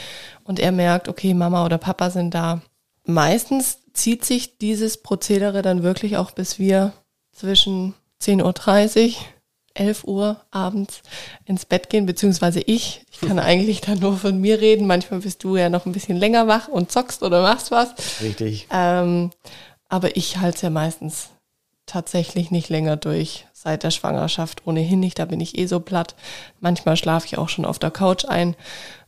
und 0.44 0.58
er 0.58 0.72
merkt, 0.72 1.08
okay, 1.08 1.34
Mama 1.34 1.64
oder 1.64 1.78
Papa 1.78 2.10
sind 2.10 2.34
da. 2.34 2.60
Meistens 3.04 3.78
zieht 3.92 4.24
sich 4.24 4.58
dieses 4.58 5.02
Prozedere 5.02 5.62
dann 5.62 5.82
wirklich 5.82 6.16
auch, 6.16 6.30
bis 6.30 6.58
wir 6.58 6.92
zwischen 7.32 7.94
10.30 8.22 9.08
Uhr 9.08 9.14
11 9.74 10.04
Uhr 10.04 10.40
abends 10.50 11.02
ins 11.44 11.64
Bett 11.64 11.90
gehen, 11.90 12.06
beziehungsweise 12.06 12.60
ich. 12.60 13.02
Ich 13.10 13.20
kann 13.20 13.38
eigentlich 13.38 13.80
da 13.80 13.94
nur 13.94 14.16
von 14.16 14.40
mir 14.40 14.60
reden. 14.60 14.86
Manchmal 14.86 15.20
bist 15.20 15.44
du 15.44 15.56
ja 15.56 15.68
noch 15.68 15.86
ein 15.86 15.92
bisschen 15.92 16.16
länger 16.16 16.46
wach 16.48 16.68
und 16.68 16.90
zockst 16.90 17.22
oder 17.22 17.42
machst 17.42 17.70
was. 17.70 17.94
Richtig. 18.20 18.66
Ähm, 18.72 19.30
aber 19.88 20.16
ich 20.16 20.38
halte 20.38 20.56
es 20.56 20.62
ja 20.62 20.70
meistens 20.70 21.30
tatsächlich 21.86 22.50
nicht 22.50 22.68
länger 22.68 22.96
durch 22.96 23.46
seit 23.62 23.82
der 23.82 23.90
Schwangerschaft 23.90 24.66
ohnehin 24.66 25.00
nicht. 25.00 25.18
Da 25.18 25.24
bin 25.26 25.40
ich 25.40 25.58
eh 25.58 25.66
so 25.66 25.80
platt. 25.80 26.14
Manchmal 26.60 26.96
schlafe 26.96 27.26
ich 27.26 27.38
auch 27.38 27.48
schon 27.48 27.64
auf 27.64 27.78
der 27.78 27.90
Couch 27.90 28.24
ein. 28.24 28.56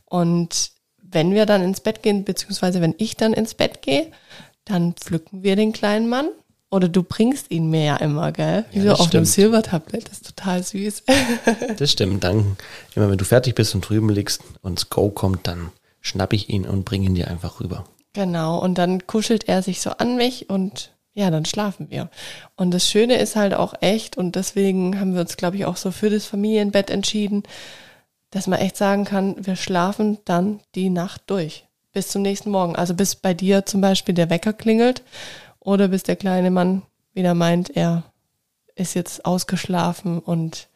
Und 0.05 0.71
wenn 1.01 1.33
wir 1.33 1.45
dann 1.45 1.61
ins 1.63 1.81
Bett 1.81 2.03
gehen, 2.03 2.23
beziehungsweise 2.23 2.81
wenn 2.81 2.95
ich 2.97 3.15
dann 3.17 3.33
ins 3.33 3.53
Bett 3.53 3.81
gehe, 3.81 4.11
dann 4.65 4.93
pflücken 4.93 5.43
wir 5.43 5.55
den 5.55 5.73
kleinen 5.73 6.07
Mann 6.09 6.27
Oder 6.71 6.87
du 6.89 7.03
bringst 7.03 7.51
ihn 7.51 7.69
mir 7.69 7.83
ja 7.83 7.95
immer, 7.97 8.31
gell? 8.31 8.65
Wie 8.71 8.79
Ja, 8.79 8.95
so 8.95 9.03
auf 9.03 9.11
einem 9.13 9.25
stimmt. 9.25 9.27
Silbertablett. 9.27 10.05
Das 10.09 10.17
ist 10.21 10.25
total 10.35 10.63
süß. 10.63 11.03
Das 11.77 11.91
stimmt. 11.91 12.23
Dann, 12.23 12.57
immer 12.95 13.09
wenn 13.11 13.17
du 13.17 13.25
fertig 13.25 13.53
bist 13.55 13.75
und 13.75 13.87
drüben 13.87 14.09
liegst 14.09 14.41
und 14.61 14.79
das 14.79 14.89
Go 14.89 15.09
kommt, 15.09 15.45
dann 15.47 15.71
schnapp 16.01 16.33
ich 16.33 16.49
ihn 16.49 16.65
und 16.65 16.83
bringe 16.85 17.05
ihn 17.05 17.15
dir 17.15 17.27
einfach 17.27 17.59
rüber. 17.59 17.85
Genau, 18.13 18.59
und 18.59 18.77
dann 18.77 19.05
kuschelt 19.07 19.47
er 19.47 19.61
sich 19.63 19.81
so 19.81 19.91
an 19.91 20.15
mich 20.15 20.49
und 20.49 20.92
ja, 21.13 21.29
dann 21.29 21.45
schlafen 21.45 21.89
wir. 21.89 22.09
Und 22.55 22.71
das 22.71 22.89
Schöne 22.89 23.17
ist 23.17 23.35
halt 23.35 23.53
auch 23.53 23.75
echt, 23.81 24.17
und 24.17 24.35
deswegen 24.35 24.99
haben 24.99 25.13
wir 25.13 25.21
uns, 25.21 25.37
glaube 25.37 25.57
ich, 25.57 25.65
auch 25.65 25.77
so 25.77 25.91
für 25.91 26.09
das 26.09 26.25
Familienbett 26.25 26.89
entschieden, 26.89 27.43
dass 28.31 28.47
man 28.47 28.59
echt 28.59 28.77
sagen 28.77 29.05
kann, 29.05 29.35
wir 29.39 29.55
schlafen 29.55 30.17
dann 30.25 30.59
die 30.73 30.89
Nacht 30.89 31.21
durch. 31.27 31.65
Bis 31.91 32.07
zum 32.07 32.23
nächsten 32.23 32.49
Morgen. 32.49 32.75
Also 32.75 32.95
bis 32.95 33.15
bei 33.15 33.35
dir 33.35 33.67
zum 33.67 33.79
Beispiel 33.79 34.15
der 34.15 34.31
Wecker 34.31 34.53
klingelt 34.53 35.03
oder 35.59 35.89
bis 35.89 36.01
der 36.01 36.15
kleine 36.15 36.49
Mann 36.49 36.81
wieder 37.13 37.35
meint, 37.35 37.75
er 37.75 38.03
ist 38.75 38.95
jetzt 38.95 39.23
ausgeschlafen 39.23 40.17
und 40.17 40.67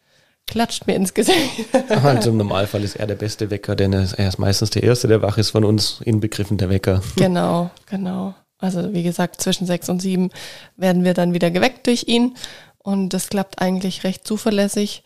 klatscht 0.45 0.85
mir 0.85 0.95
ins 0.95 1.15
Gesicht. 1.15 1.65
Also 2.03 2.29
im 2.29 2.37
Normalfall 2.37 2.83
ist 2.83 2.95
er 2.95 3.07
der 3.07 3.15
beste 3.15 3.49
Wecker, 3.49 3.75
denn 3.75 3.91
er 3.91 4.03
ist, 4.03 4.13
er 4.13 4.27
ist 4.27 4.37
meistens 4.37 4.69
der 4.69 4.83
Erste, 4.83 5.07
der 5.07 5.23
wach 5.23 5.39
ist 5.39 5.49
von 5.49 5.65
uns, 5.65 5.99
inbegriffen 6.05 6.57
der 6.57 6.69
Wecker. 6.69 7.01
Genau, 7.15 7.71
genau. 7.87 8.35
Also 8.59 8.93
wie 8.93 9.03
gesagt, 9.03 9.41
zwischen 9.41 9.67
sechs 9.67 9.89
und 9.89 10.01
sieben 10.01 10.31
werden 10.75 11.03
wir 11.03 11.13
dann 11.13 11.33
wieder 11.33 11.51
geweckt 11.51 11.87
durch 11.87 12.07
ihn 12.07 12.35
und 12.79 13.09
das 13.09 13.29
klappt 13.29 13.61
eigentlich 13.61 14.03
recht 14.03 14.25
zuverlässig. 14.25 15.03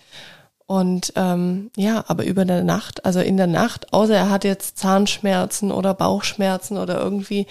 Und 0.68 1.12
ähm, 1.18 1.70
ja, 1.76 2.06
aber 2.08 2.24
über 2.24 2.46
der 2.46 2.64
Nacht, 2.64 3.04
also 3.04 3.20
in 3.20 3.36
der 3.36 3.48
Nacht, 3.48 3.92
außer 3.92 4.16
er 4.16 4.30
hat 4.30 4.46
jetzt 4.46 4.78
Zahnschmerzen 4.78 5.72
oder 5.72 5.94
Bauchschmerzen 5.94 6.78
oder 6.78 7.02
irgendwie 7.02 7.46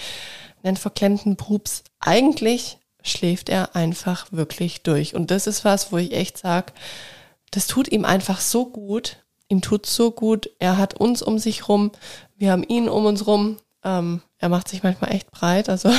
einen 0.62 0.78
verklemmten 0.78 1.36
Pups, 1.36 1.84
eigentlich 1.98 2.78
schläft 3.02 3.48
er 3.48 3.76
einfach 3.76 4.28
wirklich 4.30 4.82
durch. 4.82 5.14
Und 5.14 5.30
das 5.30 5.46
ist 5.46 5.64
was, 5.64 5.92
wo 5.92 5.98
ich 5.98 6.12
echt 6.12 6.38
sag, 6.38 6.72
das 7.50 7.66
tut 7.66 7.88
ihm 7.92 8.04
einfach 8.04 8.40
so 8.40 8.66
gut. 8.66 9.16
Ihm 9.48 9.60
tut 9.60 9.84
so 9.84 10.12
gut. 10.12 10.48
Er 10.58 10.78
hat 10.78 10.94
uns 10.94 11.22
um 11.22 11.38
sich 11.38 11.68
rum. 11.68 11.90
Wir 12.36 12.52
haben 12.52 12.62
ihn 12.62 12.88
um 12.88 13.04
uns 13.04 13.26
rum. 13.26 13.56
Ähm, 13.84 14.22
er 14.40 14.48
macht 14.48 14.68
sich 14.68 14.82
manchmal 14.82 15.12
echt 15.12 15.30
breit. 15.30 15.68
Also 15.68 15.90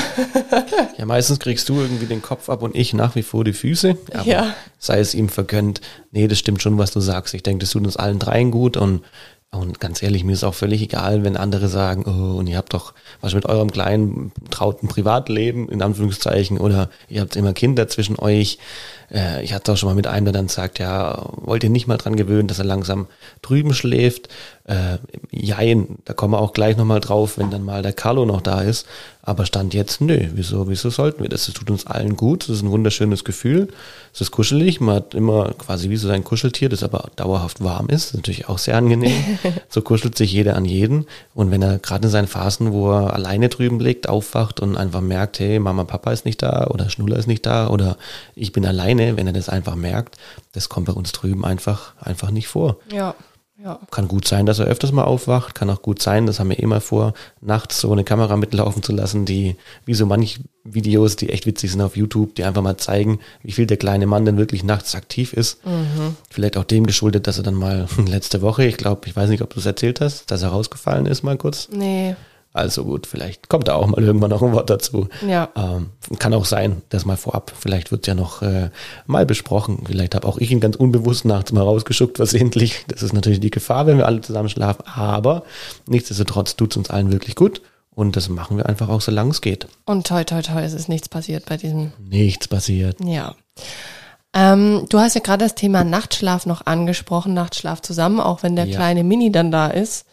Ja, 0.97 1.05
meistens 1.05 1.39
kriegst 1.39 1.69
du 1.69 1.79
irgendwie 1.79 2.07
den 2.07 2.21
Kopf 2.21 2.49
ab 2.49 2.63
und 2.63 2.75
ich 2.75 2.93
nach 2.93 3.15
wie 3.15 3.23
vor 3.23 3.43
die 3.43 3.53
Füße. 3.53 3.97
Aber 4.13 4.25
Ja. 4.25 4.53
sei 4.79 4.99
es 4.99 5.13
ihm 5.13 5.29
vergönnt. 5.29 5.81
Nee, 6.11 6.27
das 6.27 6.39
stimmt 6.39 6.61
schon, 6.61 6.77
was 6.77 6.91
du 6.91 6.99
sagst. 6.99 7.33
Ich 7.33 7.43
denke, 7.43 7.63
das 7.63 7.71
tut 7.71 7.85
uns 7.85 7.97
allen 7.97 8.19
dreien 8.19 8.51
gut 8.51 8.77
und 8.77 9.01
und 9.53 9.81
ganz 9.81 10.01
ehrlich, 10.01 10.23
mir 10.23 10.31
ist 10.31 10.45
auch 10.45 10.53
völlig 10.53 10.81
egal, 10.81 11.25
wenn 11.25 11.35
andere 11.35 11.67
sagen, 11.67 12.05
oh, 12.07 12.37
und 12.39 12.47
ihr 12.47 12.55
habt 12.55 12.73
doch 12.73 12.93
was 13.19 13.33
mit 13.33 13.45
eurem 13.45 13.69
kleinen, 13.69 14.31
trauten 14.49 14.87
Privatleben, 14.87 15.67
in 15.67 15.81
Anführungszeichen, 15.81 16.57
oder 16.57 16.89
ihr 17.09 17.19
habt 17.19 17.35
immer 17.35 17.51
Kinder 17.51 17.89
zwischen 17.89 18.17
euch. 18.17 18.59
Äh, 19.13 19.43
ich 19.43 19.53
hatte 19.53 19.73
auch 19.73 19.75
schon 19.75 19.89
mal 19.89 19.95
mit 19.95 20.07
einem, 20.07 20.23
der 20.23 20.31
dann 20.31 20.47
sagt, 20.47 20.79
ja, 20.79 21.25
wollt 21.35 21.65
ihr 21.65 21.69
nicht 21.69 21.85
mal 21.85 21.97
dran 21.97 22.15
gewöhnen, 22.15 22.47
dass 22.47 22.59
er 22.59 22.63
langsam 22.63 23.07
drüben 23.41 23.73
schläft? 23.73 24.29
Äh, 24.71 24.99
jein, 25.31 25.97
da 26.05 26.13
kommen 26.13 26.33
wir 26.33 26.39
auch 26.39 26.53
gleich 26.53 26.77
nochmal 26.77 27.01
drauf, 27.01 27.37
wenn 27.37 27.51
dann 27.51 27.65
mal 27.65 27.81
der 27.81 27.91
Carlo 27.91 28.25
noch 28.25 28.39
da 28.39 28.61
ist. 28.61 28.87
Aber 29.21 29.45
Stand 29.45 29.73
jetzt, 29.73 29.99
nö, 29.99 30.29
wieso, 30.33 30.69
wieso 30.69 30.89
sollten 30.89 31.21
wir 31.21 31.29
das? 31.29 31.45
Das 31.45 31.53
tut 31.53 31.69
uns 31.69 31.85
allen 31.85 32.15
gut, 32.15 32.43
das 32.43 32.55
ist 32.55 32.61
ein 32.63 32.71
wunderschönes 32.71 33.25
Gefühl, 33.25 33.67
es 34.13 34.21
ist 34.21 34.31
kuschelig, 34.31 34.79
man 34.79 34.95
hat 34.95 35.13
immer 35.13 35.53
quasi 35.57 35.89
wie 35.89 35.97
so 35.97 36.07
sein 36.07 36.23
Kuscheltier, 36.23 36.69
das 36.69 36.83
aber 36.83 37.11
dauerhaft 37.17 37.61
warm 37.61 37.87
ist, 37.87 38.05
das 38.05 38.05
ist 38.05 38.15
natürlich 38.15 38.47
auch 38.47 38.57
sehr 38.57 38.77
angenehm. 38.77 39.37
so 39.69 39.81
kuschelt 39.81 40.17
sich 40.17 40.31
jeder 40.31 40.55
an 40.55 40.63
jeden. 40.63 41.05
Und 41.35 41.51
wenn 41.51 41.61
er 41.61 41.77
gerade 41.77 42.05
in 42.05 42.11
seinen 42.11 42.27
Phasen, 42.27 42.71
wo 42.71 42.91
er 42.91 43.13
alleine 43.13 43.49
drüben 43.49 43.79
liegt, 43.79 44.07
aufwacht 44.07 44.61
und 44.61 44.77
einfach 44.77 45.01
merkt, 45.01 45.39
hey, 45.39 45.59
Mama, 45.59 45.83
Papa 45.83 46.13
ist 46.13 46.25
nicht 46.25 46.41
da 46.41 46.67
oder 46.67 46.89
Schnuller 46.89 47.17
ist 47.17 47.27
nicht 47.27 47.45
da 47.45 47.67
oder 47.67 47.97
ich 48.35 48.53
bin 48.53 48.65
alleine, 48.65 49.17
wenn 49.17 49.27
er 49.27 49.33
das 49.33 49.49
einfach 49.49 49.75
merkt, 49.75 50.17
das 50.53 50.69
kommt 50.69 50.87
bei 50.87 50.93
uns 50.93 51.11
drüben 51.11 51.43
einfach, 51.43 51.93
einfach 51.99 52.31
nicht 52.31 52.47
vor. 52.47 52.77
ja, 52.91 53.15
ja. 53.63 53.79
Kann 53.91 54.07
gut 54.07 54.27
sein, 54.27 54.45
dass 54.45 54.59
er 54.59 54.65
öfters 54.65 54.91
mal 54.91 55.03
aufwacht. 55.03 55.55
Kann 55.55 55.69
auch 55.69 55.81
gut 55.81 56.01
sein, 56.01 56.25
das 56.25 56.39
haben 56.39 56.49
wir 56.49 56.59
eh 56.59 56.65
mal 56.65 56.81
vor, 56.81 57.13
nachts 57.41 57.81
so 57.81 57.91
eine 57.91 58.03
Kamera 58.03 58.37
mitlaufen 58.37 58.83
zu 58.83 58.91
lassen, 58.91 59.25
die, 59.25 59.55
wie 59.85 59.93
so 59.93 60.05
manch 60.05 60.39
Videos, 60.63 61.15
die 61.15 61.29
echt 61.29 61.45
witzig 61.45 61.71
sind 61.71 61.81
auf 61.81 61.97
YouTube, 61.97 62.35
die 62.35 62.43
einfach 62.43 62.61
mal 62.61 62.77
zeigen, 62.77 63.19
wie 63.43 63.51
viel 63.51 63.65
der 63.65 63.77
kleine 63.77 64.07
Mann 64.07 64.25
denn 64.25 64.37
wirklich 64.37 64.63
nachts 64.63 64.95
aktiv 64.95 65.33
ist. 65.33 65.59
Vielleicht 66.29 66.57
auch 66.57 66.63
dem 66.63 66.85
geschuldet, 66.85 67.27
dass 67.27 67.37
er 67.37 67.43
dann 67.43 67.55
mal 67.55 67.87
letzte 68.05 68.41
Woche, 68.41 68.65
ich 68.65 68.77
glaube, 68.77 69.07
ich 69.07 69.15
weiß 69.15 69.29
nicht, 69.29 69.41
ob 69.41 69.53
du 69.53 69.59
es 69.59 69.65
erzählt 69.65 70.01
hast, 70.01 70.29
dass 70.29 70.43
er 70.43 70.49
rausgefallen 70.49 71.05
ist 71.05 71.23
mal 71.23 71.37
kurz. 71.37 71.67
Nee, 71.71 72.15
Also 72.53 72.83
gut, 72.83 73.07
vielleicht 73.07 73.47
kommt 73.47 73.67
da 73.69 73.75
auch 73.75 73.87
mal 73.87 74.01
irgendwann 74.03 74.29
noch 74.31 74.41
ein 74.41 74.51
Wort 74.51 74.69
dazu. 74.69 75.07
Ja. 75.25 75.49
Ähm, 75.55 75.91
kann 76.19 76.33
auch 76.33 76.43
sein, 76.45 76.81
das 76.89 77.05
mal 77.05 77.15
vorab. 77.15 77.53
Vielleicht 77.57 77.91
wird 77.91 78.07
ja 78.07 78.13
noch 78.13 78.41
äh, 78.41 78.69
mal 79.05 79.25
besprochen. 79.25 79.83
Vielleicht 79.87 80.15
habe 80.15 80.27
auch 80.27 80.37
ich 80.37 80.51
ihn 80.51 80.59
ganz 80.59 80.75
unbewusst 80.75 81.23
nachts 81.23 81.53
mal 81.53 81.61
rausgeschuckt, 81.63 82.17
versehentlich. 82.17 82.83
Das 82.89 83.03
ist 83.03 83.13
natürlich 83.13 83.39
die 83.39 83.51
Gefahr, 83.51 83.85
wenn 83.87 83.97
wir 83.97 84.05
alle 84.05 84.19
zusammen 84.21 84.49
schlafen. 84.49 84.83
Aber 84.85 85.43
nichtsdestotrotz 85.87 86.57
tut 86.57 86.71
es 86.71 86.77
uns 86.77 86.89
allen 86.89 87.11
wirklich 87.11 87.35
gut. 87.35 87.61
Und 87.93 88.15
das 88.15 88.29
machen 88.29 88.57
wir 88.57 88.67
einfach 88.67 88.89
auch, 88.89 89.01
solange 89.01 89.31
es 89.31 89.41
geht. 89.41 89.67
und 89.85 90.07
toi, 90.07 90.23
toi, 90.23 90.41
toi, 90.41 90.61
es 90.61 90.73
ist 90.73 90.87
nichts 90.89 91.09
passiert 91.09 91.45
bei 91.45 91.57
diesem 91.57 91.91
Nichts 91.99 92.47
passiert. 92.47 92.97
Ja. 93.03 93.35
Ähm, 94.33 94.85
du 94.89 94.99
hast 94.99 95.13
ja 95.15 95.21
gerade 95.21 95.43
das 95.43 95.55
Thema 95.55 95.83
Nachtschlaf 95.83 96.45
noch 96.45 96.65
angesprochen, 96.65 97.33
Nachtschlaf 97.33 97.81
zusammen, 97.81 98.19
auch 98.21 98.43
wenn 98.43 98.55
der 98.55 98.65
Ja. 98.65 98.75
kleine 98.77 99.03
Mini 99.03 99.31
dann 99.31 99.51
da 99.51 99.67
ist. 99.67 100.05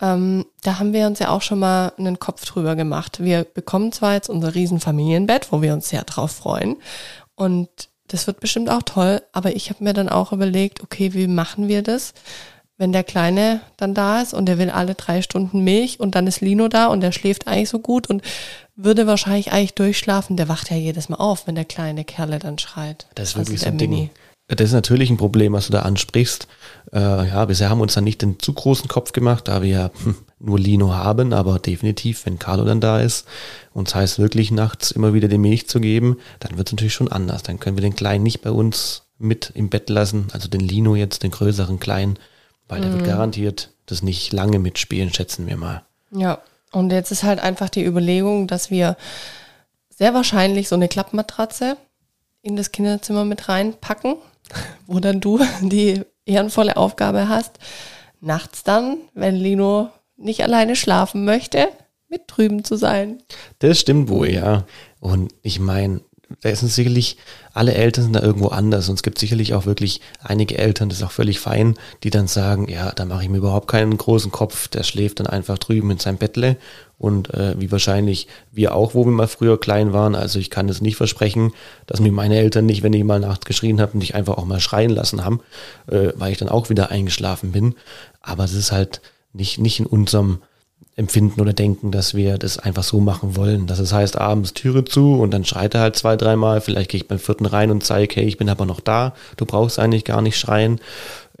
Ähm, 0.00 0.44
da 0.62 0.78
haben 0.78 0.92
wir 0.92 1.06
uns 1.06 1.18
ja 1.18 1.30
auch 1.30 1.42
schon 1.42 1.60
mal 1.60 1.92
einen 1.98 2.18
Kopf 2.18 2.44
drüber 2.44 2.76
gemacht. 2.76 3.22
Wir 3.22 3.44
bekommen 3.44 3.92
zwar 3.92 4.14
jetzt 4.14 4.28
unser 4.28 4.54
Riesenfamilienbett, 4.54 5.52
wo 5.52 5.62
wir 5.62 5.72
uns 5.72 5.88
sehr 5.88 6.02
drauf 6.02 6.32
freuen. 6.32 6.76
Und 7.36 7.68
das 8.08 8.26
wird 8.26 8.40
bestimmt 8.40 8.68
auch 8.70 8.82
toll, 8.82 9.22
aber 9.32 9.56
ich 9.56 9.70
habe 9.70 9.82
mir 9.82 9.92
dann 9.92 10.08
auch 10.08 10.32
überlegt, 10.32 10.82
okay, 10.82 11.14
wie 11.14 11.26
machen 11.26 11.68
wir 11.68 11.82
das, 11.82 12.12
wenn 12.76 12.92
der 12.92 13.04
Kleine 13.04 13.60
dann 13.76 13.94
da 13.94 14.20
ist 14.20 14.34
und 14.34 14.46
der 14.46 14.58
will 14.58 14.70
alle 14.70 14.94
drei 14.94 15.22
Stunden 15.22 15.62
Milch 15.62 16.00
und 16.00 16.14
dann 16.14 16.26
ist 16.26 16.40
Lino 16.40 16.68
da 16.68 16.86
und 16.88 17.00
der 17.00 17.12
schläft 17.12 17.46
eigentlich 17.46 17.68
so 17.68 17.78
gut 17.78 18.08
und 18.10 18.22
würde 18.76 19.06
wahrscheinlich 19.06 19.52
eigentlich 19.52 19.74
durchschlafen. 19.74 20.36
Der 20.36 20.48
wacht 20.48 20.70
ja 20.70 20.76
jedes 20.76 21.08
Mal 21.08 21.16
auf, 21.16 21.46
wenn 21.46 21.54
der 21.54 21.64
kleine 21.64 22.04
Kerle 22.04 22.40
dann 22.40 22.58
schreit. 22.58 23.06
Das 23.14 23.30
ist 23.30 23.36
Also 23.36 23.46
wirklich 23.50 23.60
so 23.60 23.64
der 23.66 23.72
ein 23.72 23.78
Ding. 23.78 24.10
Das 24.56 24.68
ist 24.68 24.74
natürlich 24.74 25.10
ein 25.10 25.16
Problem, 25.16 25.52
was 25.52 25.66
du 25.66 25.72
da 25.72 25.82
ansprichst. 25.82 26.48
Äh, 26.92 27.28
ja, 27.28 27.44
bisher 27.44 27.70
haben 27.70 27.78
wir 27.78 27.82
uns 27.84 27.94
dann 27.94 28.04
nicht 28.04 28.22
den 28.22 28.38
zu 28.38 28.52
großen 28.52 28.88
Kopf 28.88 29.12
gemacht, 29.12 29.48
da 29.48 29.62
wir 29.62 29.68
ja 29.68 29.90
hm, 30.02 30.16
nur 30.38 30.58
Lino 30.58 30.92
haben, 30.92 31.32
aber 31.32 31.58
definitiv, 31.58 32.26
wenn 32.26 32.38
Carlo 32.38 32.64
dann 32.64 32.80
da 32.80 33.00
ist 33.00 33.26
und 33.72 33.88
es 33.88 33.94
heißt 33.94 34.18
wirklich 34.18 34.50
nachts 34.50 34.90
immer 34.90 35.14
wieder 35.14 35.28
die 35.28 35.38
Milch 35.38 35.68
zu 35.68 35.80
geben, 35.80 36.18
dann 36.40 36.56
wird 36.58 36.68
es 36.68 36.72
natürlich 36.72 36.94
schon 36.94 37.10
anders. 37.10 37.42
Dann 37.42 37.60
können 37.60 37.76
wir 37.76 37.82
den 37.82 37.96
Kleinen 37.96 38.22
nicht 38.22 38.42
bei 38.42 38.50
uns 38.50 39.02
mit 39.18 39.52
im 39.54 39.70
Bett 39.70 39.88
lassen, 39.90 40.28
also 40.32 40.48
den 40.48 40.60
Lino 40.60 40.96
jetzt, 40.96 41.22
den 41.22 41.30
größeren 41.30 41.80
Kleinen, 41.80 42.18
weil 42.68 42.80
der 42.80 42.92
wird 42.92 43.04
garantiert 43.04 43.70
das 43.86 44.02
nicht 44.02 44.32
lange 44.32 44.58
mitspielen, 44.58 45.12
schätzen 45.12 45.46
wir 45.46 45.56
mal. 45.56 45.82
Ja, 46.10 46.38
und 46.72 46.90
jetzt 46.90 47.10
ist 47.10 47.22
halt 47.22 47.40
einfach 47.40 47.68
die 47.68 47.84
Überlegung, 47.84 48.46
dass 48.46 48.70
wir 48.70 48.96
sehr 49.90 50.14
wahrscheinlich 50.14 50.68
so 50.68 50.74
eine 50.74 50.88
Klappmatratze 50.88 51.76
in 52.42 52.56
das 52.56 52.72
Kinderzimmer 52.72 53.24
mit 53.24 53.48
reinpacken, 53.48 54.16
wo 54.86 55.00
dann 55.00 55.20
du 55.20 55.40
die 55.60 56.02
ehrenvolle 56.26 56.76
Aufgabe 56.76 57.28
hast, 57.28 57.58
nachts 58.20 58.64
dann, 58.64 58.98
wenn 59.14 59.36
Lino 59.36 59.90
nicht 60.16 60.42
alleine 60.42 60.76
schlafen 60.76 61.24
möchte, 61.24 61.68
mit 62.08 62.22
drüben 62.26 62.64
zu 62.64 62.76
sein. 62.76 63.22
Das 63.58 63.80
stimmt 63.80 64.08
wohl, 64.08 64.30
ja. 64.30 64.64
Und 65.00 65.34
ich 65.42 65.58
meine, 65.58 66.00
da 66.40 66.54
sind 66.54 66.70
sicherlich, 66.70 67.16
alle 67.52 67.74
Eltern 67.74 68.04
sind 68.04 68.12
da 68.14 68.22
irgendwo 68.22 68.48
anders. 68.48 68.88
Und 68.88 68.96
es 68.96 69.02
gibt 69.02 69.18
sicherlich 69.18 69.54
auch 69.54 69.66
wirklich 69.66 70.00
einige 70.22 70.58
Eltern, 70.58 70.88
das 70.88 70.98
ist 70.98 71.04
auch 71.04 71.10
völlig 71.10 71.38
fein, 71.38 71.76
die 72.02 72.10
dann 72.10 72.26
sagen, 72.26 72.68
ja, 72.68 72.92
da 72.92 73.04
mache 73.04 73.24
ich 73.24 73.28
mir 73.28 73.38
überhaupt 73.38 73.68
keinen 73.68 73.96
großen 73.96 74.32
Kopf, 74.32 74.68
der 74.68 74.82
schläft 74.82 75.20
dann 75.20 75.26
einfach 75.26 75.58
drüben 75.58 75.90
in 75.90 75.98
seinem 75.98 76.18
Bettle. 76.18 76.56
Und 76.98 77.34
äh, 77.34 77.60
wie 77.60 77.70
wahrscheinlich 77.70 78.28
wir 78.52 78.74
auch, 78.74 78.94
wo 78.94 79.04
wir 79.04 79.12
mal 79.12 79.26
früher 79.26 79.58
klein 79.58 79.92
waren, 79.92 80.14
also 80.14 80.38
ich 80.38 80.48
kann 80.48 80.68
es 80.68 80.80
nicht 80.80 80.96
versprechen, 80.96 81.52
dass 81.86 82.00
mir 82.00 82.12
meine 82.12 82.36
Eltern 82.36 82.66
nicht, 82.66 82.82
wenn 82.82 82.92
ich 82.92 83.04
mal 83.04 83.20
nachts 83.20 83.44
geschrien 83.44 83.80
habe, 83.80 83.98
nicht 83.98 84.14
einfach 84.14 84.38
auch 84.38 84.46
mal 84.46 84.60
schreien 84.60 84.90
lassen 84.90 85.24
haben, 85.24 85.40
äh, 85.88 86.12
weil 86.14 86.32
ich 86.32 86.38
dann 86.38 86.48
auch 86.48 86.70
wieder 86.70 86.90
eingeschlafen 86.90 87.52
bin, 87.52 87.74
aber 88.22 88.44
es 88.44 88.54
ist 88.54 88.72
halt 88.72 89.00
nicht, 89.32 89.58
nicht 89.58 89.80
in 89.80 89.86
unserem 89.86 90.38
empfinden 90.96 91.40
oder 91.40 91.52
denken, 91.52 91.90
dass 91.90 92.14
wir 92.14 92.38
das 92.38 92.58
einfach 92.58 92.84
so 92.84 93.00
machen 93.00 93.36
wollen. 93.36 93.66
Dass 93.66 93.80
es 93.80 93.92
heißt, 93.92 94.16
abends 94.16 94.54
Türe 94.54 94.84
zu 94.84 95.14
und 95.14 95.32
dann 95.32 95.44
schreit 95.44 95.74
er 95.74 95.80
halt 95.80 95.96
zwei, 95.96 96.16
dreimal. 96.16 96.60
Vielleicht 96.60 96.90
gehe 96.90 97.00
ich 97.00 97.08
beim 97.08 97.18
vierten 97.18 97.46
rein 97.46 97.70
und 97.70 97.82
zeige, 97.82 98.16
hey, 98.16 98.24
ich 98.24 98.36
bin 98.36 98.48
aber 98.48 98.64
noch 98.64 98.80
da. 98.80 99.14
Du 99.36 99.44
brauchst 99.44 99.78
eigentlich 99.78 100.04
gar 100.04 100.22
nicht 100.22 100.38
schreien. 100.38 100.80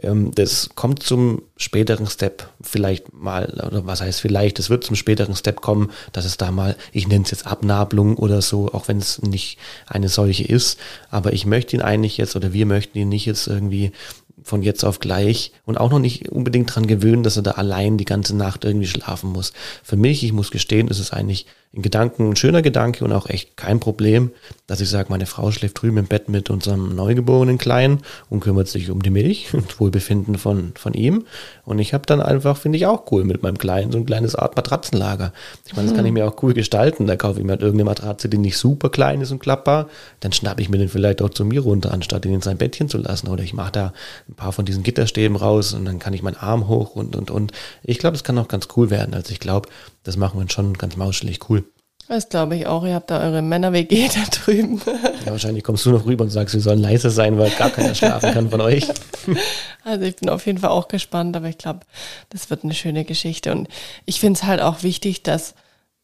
Ähm, 0.00 0.32
das 0.34 0.70
kommt 0.74 1.02
zum 1.02 1.42
späteren 1.56 2.06
Step 2.06 2.48
vielleicht 2.60 3.12
mal, 3.12 3.46
oder 3.66 3.86
was 3.86 4.00
heißt 4.00 4.20
vielleicht, 4.20 4.58
es 4.58 4.70
wird 4.70 4.82
zum 4.82 4.96
späteren 4.96 5.36
Step 5.36 5.60
kommen, 5.60 5.90
dass 6.12 6.24
es 6.24 6.36
da 6.36 6.50
mal, 6.50 6.76
ich 6.92 7.06
nenne 7.06 7.24
es 7.24 7.30
jetzt 7.30 7.46
Abnabelung 7.46 8.16
oder 8.16 8.42
so, 8.42 8.72
auch 8.72 8.88
wenn 8.88 8.98
es 8.98 9.22
nicht 9.22 9.58
eine 9.86 10.08
solche 10.08 10.44
ist. 10.44 10.78
Aber 11.10 11.32
ich 11.32 11.46
möchte 11.46 11.76
ihn 11.76 11.82
eigentlich 11.82 12.16
jetzt, 12.16 12.34
oder 12.34 12.52
wir 12.52 12.66
möchten 12.66 12.98
ihn 12.98 13.08
nicht 13.08 13.26
jetzt 13.26 13.46
irgendwie 13.46 13.92
von 14.44 14.62
jetzt 14.62 14.84
auf 14.84 15.00
gleich 15.00 15.52
und 15.64 15.78
auch 15.78 15.90
noch 15.90 15.98
nicht 15.98 16.28
unbedingt 16.28 16.72
dran 16.72 16.86
gewöhnen, 16.86 17.22
dass 17.22 17.36
er 17.36 17.42
da 17.42 17.52
allein 17.52 17.96
die 17.96 18.04
ganze 18.04 18.36
Nacht 18.36 18.64
irgendwie 18.64 18.86
schlafen 18.86 19.32
muss. 19.32 19.52
Für 19.82 19.96
mich, 19.96 20.22
ich 20.22 20.32
muss 20.32 20.50
gestehen, 20.50 20.88
ist 20.88 20.98
es 20.98 21.12
eigentlich 21.12 21.46
in 21.74 21.82
Gedanken 21.82 22.30
ein 22.30 22.36
schöner 22.36 22.62
Gedanke 22.62 23.04
und 23.04 23.12
auch 23.12 23.28
echt 23.28 23.56
kein 23.56 23.80
Problem, 23.80 24.30
dass 24.68 24.80
ich 24.80 24.88
sage, 24.88 25.08
meine 25.10 25.26
Frau 25.26 25.50
schläft 25.50 25.82
drüben 25.82 25.96
im 25.96 26.06
Bett 26.06 26.28
mit 26.28 26.48
unserem 26.48 26.94
neugeborenen 26.94 27.58
Kleinen 27.58 27.98
und 28.30 28.40
kümmert 28.40 28.68
sich 28.68 28.90
um 28.90 29.02
die 29.02 29.10
Milch 29.10 29.48
und 29.54 29.80
Wohlbefinden 29.80 30.38
von, 30.38 30.72
von 30.76 30.94
ihm. 30.94 31.24
Und 31.64 31.80
ich 31.80 31.92
habe 31.92 32.06
dann 32.06 32.20
einfach, 32.20 32.56
finde 32.56 32.78
ich 32.78 32.86
auch 32.86 33.10
cool, 33.10 33.24
mit 33.24 33.42
meinem 33.42 33.58
Kleinen 33.58 33.90
so 33.90 33.98
ein 33.98 34.06
kleines 34.06 34.36
Art 34.36 34.54
Matratzenlager. 34.54 35.32
Ich 35.66 35.74
meine, 35.74 35.88
das 35.88 35.96
kann 35.96 36.06
ich 36.06 36.12
mir 36.12 36.28
auch 36.28 36.40
cool 36.44 36.54
gestalten. 36.54 37.08
Da 37.08 37.16
kaufe 37.16 37.40
ich 37.40 37.44
mir 37.44 37.52
halt 37.52 37.62
irgendeine 37.62 37.90
Matratze, 37.90 38.28
die 38.28 38.38
nicht 38.38 38.56
super 38.56 38.88
klein 38.88 39.20
ist 39.20 39.32
und 39.32 39.40
klappbar. 39.40 39.88
Dann 40.20 40.32
schnappe 40.32 40.62
ich 40.62 40.68
mir 40.68 40.78
den 40.78 40.88
vielleicht 40.88 41.22
auch 41.22 41.30
zu 41.30 41.44
mir 41.44 41.60
runter, 41.60 41.92
anstatt 41.92 42.24
ihn 42.24 42.34
in 42.34 42.40
sein 42.40 42.56
Bettchen 42.56 42.88
zu 42.88 42.98
lassen. 42.98 43.26
Oder 43.26 43.42
ich 43.42 43.52
mache 43.52 43.72
da 43.72 43.92
ein 44.34 44.36
paar 44.36 44.52
von 44.52 44.64
diesen 44.64 44.82
Gitterstäben 44.82 45.36
raus 45.36 45.72
und 45.72 45.84
dann 45.84 45.98
kann 45.98 46.12
ich 46.12 46.22
meinen 46.22 46.36
Arm 46.36 46.68
hoch 46.68 46.96
und, 46.96 47.14
und, 47.14 47.30
und. 47.30 47.52
Ich 47.82 47.98
glaube, 47.98 48.14
das 48.14 48.24
kann 48.24 48.36
auch 48.38 48.48
ganz 48.48 48.68
cool 48.76 48.90
werden. 48.90 49.14
Also 49.14 49.32
ich 49.32 49.40
glaube, 49.40 49.68
das 50.02 50.16
machen 50.16 50.40
wir 50.40 50.50
schon 50.50 50.74
ganz 50.74 50.96
mauschelig 50.96 51.48
cool. 51.48 51.64
Das 52.08 52.28
glaube 52.28 52.56
ich 52.56 52.66
auch. 52.66 52.84
Ihr 52.84 52.94
habt 52.94 53.10
da 53.10 53.20
eure 53.20 53.40
Männer-WG 53.40 54.08
da 54.14 54.24
drüben. 54.30 54.80
Ja, 55.24 55.30
wahrscheinlich 55.30 55.64
kommst 55.64 55.86
du 55.86 55.90
noch 55.90 56.04
rüber 56.04 56.24
und 56.24 56.30
sagst, 56.30 56.54
wir 56.54 56.60
sollen 56.60 56.80
leise 56.80 57.10
sein, 57.10 57.38
weil 57.38 57.50
gar 57.50 57.70
keiner 57.70 57.94
schlafen 57.94 58.32
kann 58.32 58.50
von 58.50 58.60
euch. 58.60 58.86
Also 59.86 60.06
ich 60.06 60.16
bin 60.16 60.30
auf 60.30 60.46
jeden 60.46 60.56
Fall 60.56 60.70
auch 60.70 60.88
gespannt, 60.88 61.36
aber 61.36 61.46
ich 61.50 61.58
glaube, 61.58 61.80
das 62.30 62.48
wird 62.48 62.64
eine 62.64 62.72
schöne 62.72 63.04
Geschichte. 63.04 63.52
Und 63.52 63.68
ich 64.06 64.18
finde 64.18 64.38
es 64.38 64.44
halt 64.44 64.62
auch 64.62 64.82
wichtig, 64.82 65.22
dass 65.22 65.54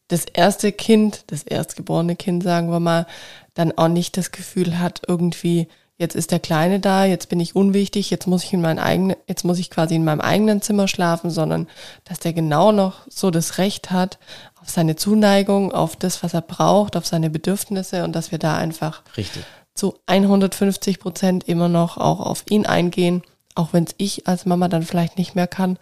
das 0.07 0.25
erste 0.25 0.71
Kind, 0.71 1.23
das 1.27 1.41
erstgeborene 1.41 2.15
Kind, 2.15 2.43
sagen 2.43 2.69
wir 2.69 2.79
mal, 2.79 3.07
dann 3.55 3.75
auch 3.75 3.87
nicht 3.87 4.17
das 4.17 4.31
Gefühl 4.31 4.77
hat, 4.77 5.01
irgendwie, 5.07 5.67
jetzt 6.01 6.15
ist 6.15 6.31
der 6.31 6.39
Kleine 6.39 6.79
da, 6.79 7.05
jetzt 7.05 7.29
bin 7.29 7.39
ich 7.39 7.55
unwichtig, 7.55 8.09
jetzt 8.09 8.25
muss 8.25 8.43
ich 8.43 8.53
in 8.53 8.61
mein 8.61 8.79
eigenen, 8.79 9.15
jetzt 9.27 9.45
muss 9.45 9.59
ich 9.59 9.69
quasi 9.69 9.95
in 9.95 10.03
meinem 10.03 10.19
eigenen 10.19 10.61
Zimmer 10.61 10.87
schlafen, 10.87 11.29
sondern 11.29 11.67
dass 12.05 12.19
der 12.19 12.33
genau 12.33 12.71
noch 12.71 13.01
so 13.07 13.29
das 13.29 13.59
Recht 13.59 13.91
hat 13.91 14.17
auf 14.59 14.69
seine 14.69 14.95
Zuneigung, 14.95 15.71
auf 15.71 15.95
das, 15.95 16.23
was 16.23 16.33
er 16.33 16.41
braucht, 16.41 16.97
auf 16.97 17.05
seine 17.05 17.29
Bedürfnisse 17.29 18.03
und 18.03 18.15
dass 18.15 18.31
wir 18.31 18.39
da 18.39 18.57
einfach 18.57 19.03
Richtig. 19.15 19.43
zu 19.75 19.93
150 20.07 20.99
Prozent 20.99 21.47
immer 21.47 21.69
noch 21.69 21.97
auch 21.97 22.19
auf 22.19 22.45
ihn 22.49 22.65
eingehen, 22.65 23.21
auch 23.53 23.71
wenn 23.71 23.83
es 23.83 23.93
ich 23.97 24.27
als 24.27 24.47
Mama 24.47 24.69
dann 24.69 24.83
vielleicht 24.83 25.19
nicht 25.19 25.35
mehr 25.35 25.47
kann. 25.47 25.77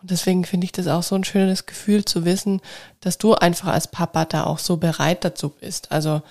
Und 0.00 0.10
deswegen 0.10 0.44
finde 0.44 0.64
ich 0.64 0.72
das 0.72 0.86
auch 0.86 1.02
so 1.02 1.14
ein 1.14 1.24
schönes 1.24 1.66
Gefühl 1.66 2.06
zu 2.06 2.24
wissen, 2.24 2.62
dass 3.00 3.18
du 3.18 3.34
einfach 3.34 3.68
als 3.68 3.88
Papa 3.88 4.24
da 4.24 4.44
auch 4.44 4.60
so 4.60 4.78
bereit 4.78 5.24
dazu 5.24 5.50
bist. 5.50 5.92
Also 5.92 6.22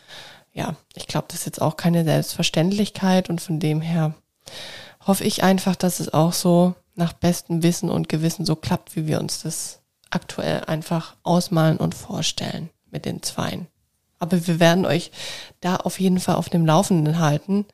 ja, 0.57 0.75
ich 0.95 1.07
glaube, 1.07 1.27
das 1.29 1.41
ist 1.41 1.45
jetzt 1.45 1.61
auch 1.61 1.77
keine 1.77 2.03
Selbstverständlichkeit 2.03 3.29
und 3.29 3.39
von 3.39 3.59
dem 3.59 3.79
her 3.79 4.15
hoffe 5.05 5.23
ich 5.23 5.43
einfach, 5.43 5.75
dass 5.75 5.99
es 5.99 6.11
auch 6.11 6.33
so 6.33 6.73
nach 6.95 7.13
bestem 7.13 7.61
Wissen 7.61 7.91
und 7.91 8.09
Gewissen 8.09 8.43
so 8.43 8.55
klappt, 8.55 8.95
wie 8.95 9.05
wir 9.05 9.19
uns 9.19 9.43
das 9.43 9.81
aktuell 10.09 10.63
einfach 10.65 11.15
ausmalen 11.21 11.77
und 11.77 11.93
vorstellen 11.93 12.71
mit 12.89 13.05
den 13.05 13.21
Zweien. 13.21 13.67
Aber 14.17 14.47
wir 14.47 14.59
werden 14.59 14.87
euch 14.87 15.11
da 15.61 15.75
auf 15.75 15.99
jeden 15.99 16.19
Fall 16.19 16.35
auf 16.35 16.49
dem 16.49 16.65
Laufenden 16.65 17.19
halten, 17.19 17.65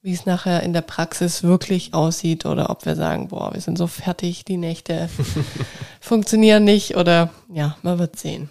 wie 0.00 0.12
es 0.12 0.24
nachher 0.24 0.62
in 0.62 0.72
der 0.72 0.82
Praxis 0.82 1.42
wirklich 1.42 1.92
aussieht 1.92 2.46
oder 2.46 2.70
ob 2.70 2.86
wir 2.86 2.94
sagen, 2.94 3.28
boah, 3.28 3.52
wir 3.52 3.60
sind 3.60 3.78
so 3.78 3.88
fertig, 3.88 4.44
die 4.44 4.58
Nächte 4.58 5.08
funktionieren 6.00 6.62
nicht 6.62 6.96
oder 6.96 7.30
ja, 7.52 7.76
man 7.82 7.98
wird 7.98 8.16
sehen. 8.16 8.48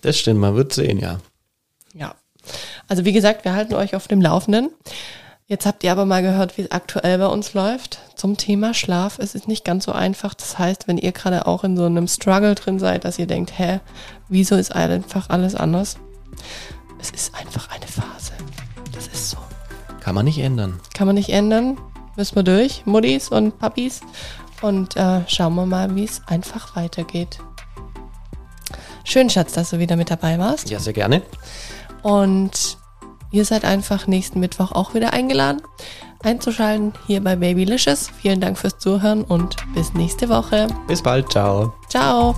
Das 0.00 0.18
stimmt, 0.18 0.40
man 0.40 0.54
wird 0.54 0.72
sehen, 0.72 0.98
ja. 0.98 1.20
Ja. 1.92 2.14
Also 2.88 3.04
wie 3.04 3.12
gesagt, 3.12 3.44
wir 3.44 3.54
halten 3.54 3.74
euch 3.74 3.94
auf 3.94 4.08
dem 4.08 4.20
Laufenden. 4.20 4.70
Jetzt 5.46 5.66
habt 5.66 5.84
ihr 5.84 5.92
aber 5.92 6.06
mal 6.06 6.22
gehört, 6.22 6.56
wie 6.56 6.62
es 6.62 6.70
aktuell 6.70 7.18
bei 7.18 7.26
uns 7.26 7.52
läuft 7.52 8.00
zum 8.16 8.36
Thema 8.36 8.72
Schlaf. 8.72 9.18
Es 9.18 9.34
ist 9.34 9.48
nicht 9.48 9.64
ganz 9.64 9.84
so 9.84 9.92
einfach. 9.92 10.34
Das 10.34 10.58
heißt, 10.58 10.88
wenn 10.88 10.98
ihr 10.98 11.12
gerade 11.12 11.46
auch 11.46 11.64
in 11.64 11.76
so 11.76 11.84
einem 11.84 12.08
Struggle 12.08 12.54
drin 12.54 12.78
seid, 12.78 13.04
dass 13.04 13.18
ihr 13.18 13.26
denkt, 13.26 13.58
hä, 13.58 13.80
wieso 14.28 14.56
ist 14.56 14.74
einfach 14.74 15.28
alles 15.28 15.54
anders? 15.54 15.98
Es 17.00 17.10
ist 17.10 17.34
einfach 17.34 17.68
eine 17.70 17.86
Phase. 17.86 18.32
Das 18.92 19.08
ist 19.08 19.30
so. 19.30 19.36
Kann 20.00 20.14
man 20.14 20.24
nicht 20.24 20.38
ändern. 20.38 20.80
Kann 20.94 21.06
man 21.06 21.16
nicht 21.16 21.30
ändern. 21.30 21.76
Müssen 22.16 22.36
wir 22.36 22.44
durch, 22.44 22.86
Muttis 22.86 23.28
und 23.28 23.58
Papis. 23.58 24.00
Und 24.62 24.96
äh, 24.96 25.20
schauen 25.26 25.54
wir 25.54 25.66
mal, 25.66 25.94
wie 25.96 26.04
es 26.04 26.22
einfach 26.26 26.76
weitergeht. 26.76 27.40
Schön, 29.04 29.28
Schatz, 29.28 29.52
dass 29.52 29.70
du 29.70 29.78
wieder 29.78 29.96
mit 29.96 30.10
dabei 30.10 30.38
warst. 30.38 30.70
Ja, 30.70 30.78
sehr 30.78 30.92
gerne. 30.92 31.22
Und 32.02 32.78
ihr 33.30 33.44
seid 33.44 33.64
einfach 33.64 34.06
nächsten 34.06 34.40
Mittwoch 34.40 34.72
auch 34.72 34.94
wieder 34.94 35.12
eingeladen, 35.12 35.62
einzuschalten 36.22 36.92
hier 37.06 37.22
bei 37.22 37.36
Babylicious. 37.36 38.10
Vielen 38.20 38.40
Dank 38.40 38.58
fürs 38.58 38.78
Zuhören 38.78 39.22
und 39.24 39.56
bis 39.74 39.94
nächste 39.94 40.28
Woche. 40.28 40.68
Bis 40.86 41.02
bald. 41.02 41.30
Ciao. 41.30 41.74
Ciao. 41.88 42.34